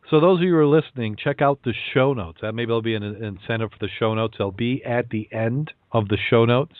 [0.10, 2.40] So those of you who are listening, check out the show notes.
[2.42, 4.36] That maybe there'll be an incentive for the show notes.
[4.38, 6.76] They'll be at the end of the show notes.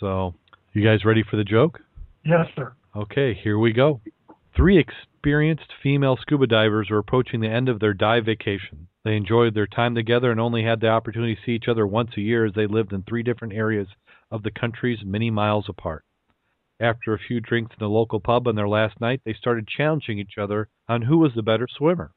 [0.00, 0.34] So,
[0.72, 1.80] you guys ready for the joke?
[2.24, 2.72] Yes, sir.
[2.94, 4.00] Okay, here we go.
[4.56, 8.88] Three experienced female scuba divers were approaching the end of their dive vacation.
[9.04, 12.10] They enjoyed their time together and only had the opportunity to see each other once
[12.16, 13.88] a year as they lived in three different areas
[14.30, 16.04] of the countries many miles apart.
[16.80, 20.18] After a few drinks in the local pub on their last night, they started challenging
[20.18, 22.12] each other on who was the better swimmer.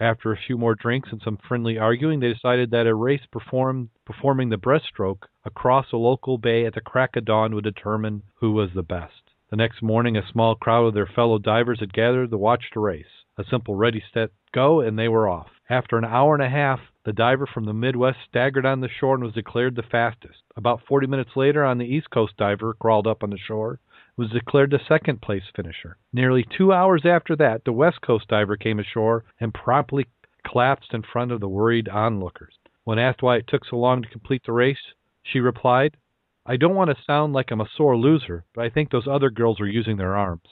[0.00, 3.88] After a few more drinks and some friendly arguing, they decided that a race performed,
[4.04, 8.52] performing the breaststroke across a local bay at the crack of dawn would determine who
[8.52, 9.32] was the best.
[9.50, 12.80] The next morning, a small crowd of their fellow divers had gathered to watch the
[12.80, 13.24] race.
[13.38, 15.50] A simple ready, set, go, and they were off.
[15.68, 19.14] After an hour and a half, the diver from the Midwest staggered on the shore
[19.14, 20.42] and was declared the fastest.
[20.56, 23.80] About 40 minutes later, on the East Coast diver crawled up on the shore
[24.18, 25.96] was declared the second place finisher.
[26.12, 30.06] Nearly two hours after that, the West Coast diver came ashore and promptly
[30.44, 32.58] collapsed in front of the worried onlookers.
[32.82, 34.92] When asked why it took so long to complete the race,
[35.22, 35.96] she replied,
[36.44, 39.30] I don't want to sound like I'm a sore loser, but I think those other
[39.30, 40.48] girls were using their arms.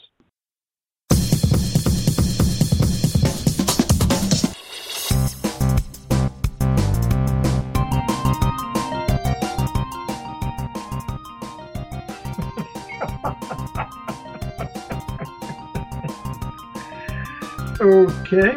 [17.86, 18.56] Okay.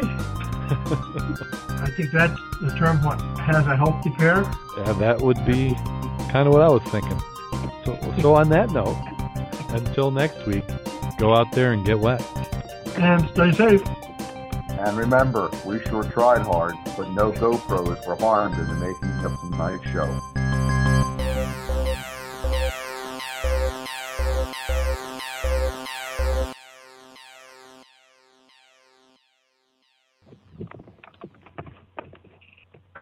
[0.72, 4.42] I think that's the term what has a healthy pair.
[4.76, 5.74] Yeah, that would be
[6.32, 7.18] kind of what I was thinking.
[7.84, 8.98] So, so on that note,
[9.68, 10.64] until next week,
[11.18, 12.20] go out there and get wet.
[12.98, 13.82] And stay safe.
[14.70, 19.38] And remember, we sure tried hard, but no GoPros were harmed in the making of
[19.42, 20.20] tonight's show.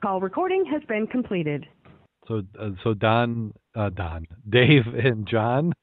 [0.09, 1.67] Call recording has been completed.
[2.27, 5.75] So, uh, so Don, uh, Don, Dave, and John.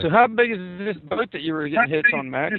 [0.00, 2.52] So how big is this boat that you were getting hits on, Mac?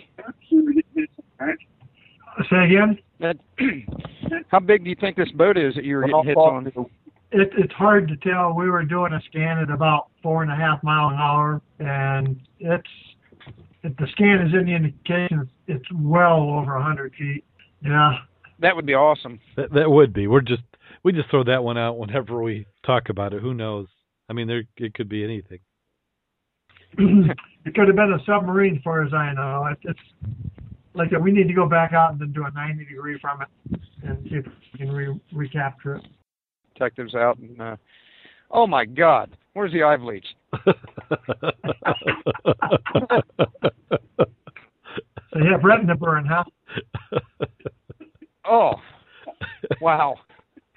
[2.50, 2.98] Say again.
[3.20, 3.36] That,
[4.48, 6.68] how big do you think this boat is that you were Well, getting hits on?
[7.34, 8.54] It, it's hard to tell.
[8.54, 12.40] We were doing a scan at about four and a half mile an hour, and
[12.60, 12.88] it's
[13.84, 17.44] if the scan is in the indication, it's well over a hundred feet.
[17.82, 18.20] Yeah.
[18.60, 19.40] That would be awesome.
[19.56, 20.28] that, that would be.
[20.28, 20.64] We're just
[21.04, 23.42] we just throw that one out whenever we talk about it.
[23.42, 23.88] Who knows?
[24.30, 25.60] I mean, there it could be anything.
[26.98, 29.68] it could have been a submarine, as far as I know.
[29.72, 30.00] It, it's
[30.94, 33.48] like we need to go back out and then do a 90 degree from it
[34.04, 36.06] and see if we can re- recapture it.
[36.74, 37.76] Detectives out and uh,
[38.52, 40.28] oh my God, where's the eye bleach?
[45.34, 46.44] So you have retina burn, huh?
[48.50, 48.74] Oh,
[49.82, 50.16] wow.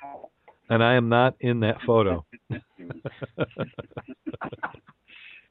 [0.70, 2.24] and I am not in that photo.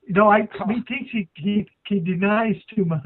[0.10, 3.02] no, I he thinks he he, he denies too much.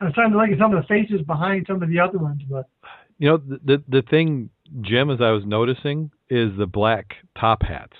[0.00, 2.42] I'm trying to look at some of the faces behind some of the other ones,
[2.50, 2.68] but
[3.18, 4.50] You know, the, the the thing,
[4.80, 7.96] Jim, as I was noticing, is the black top hats.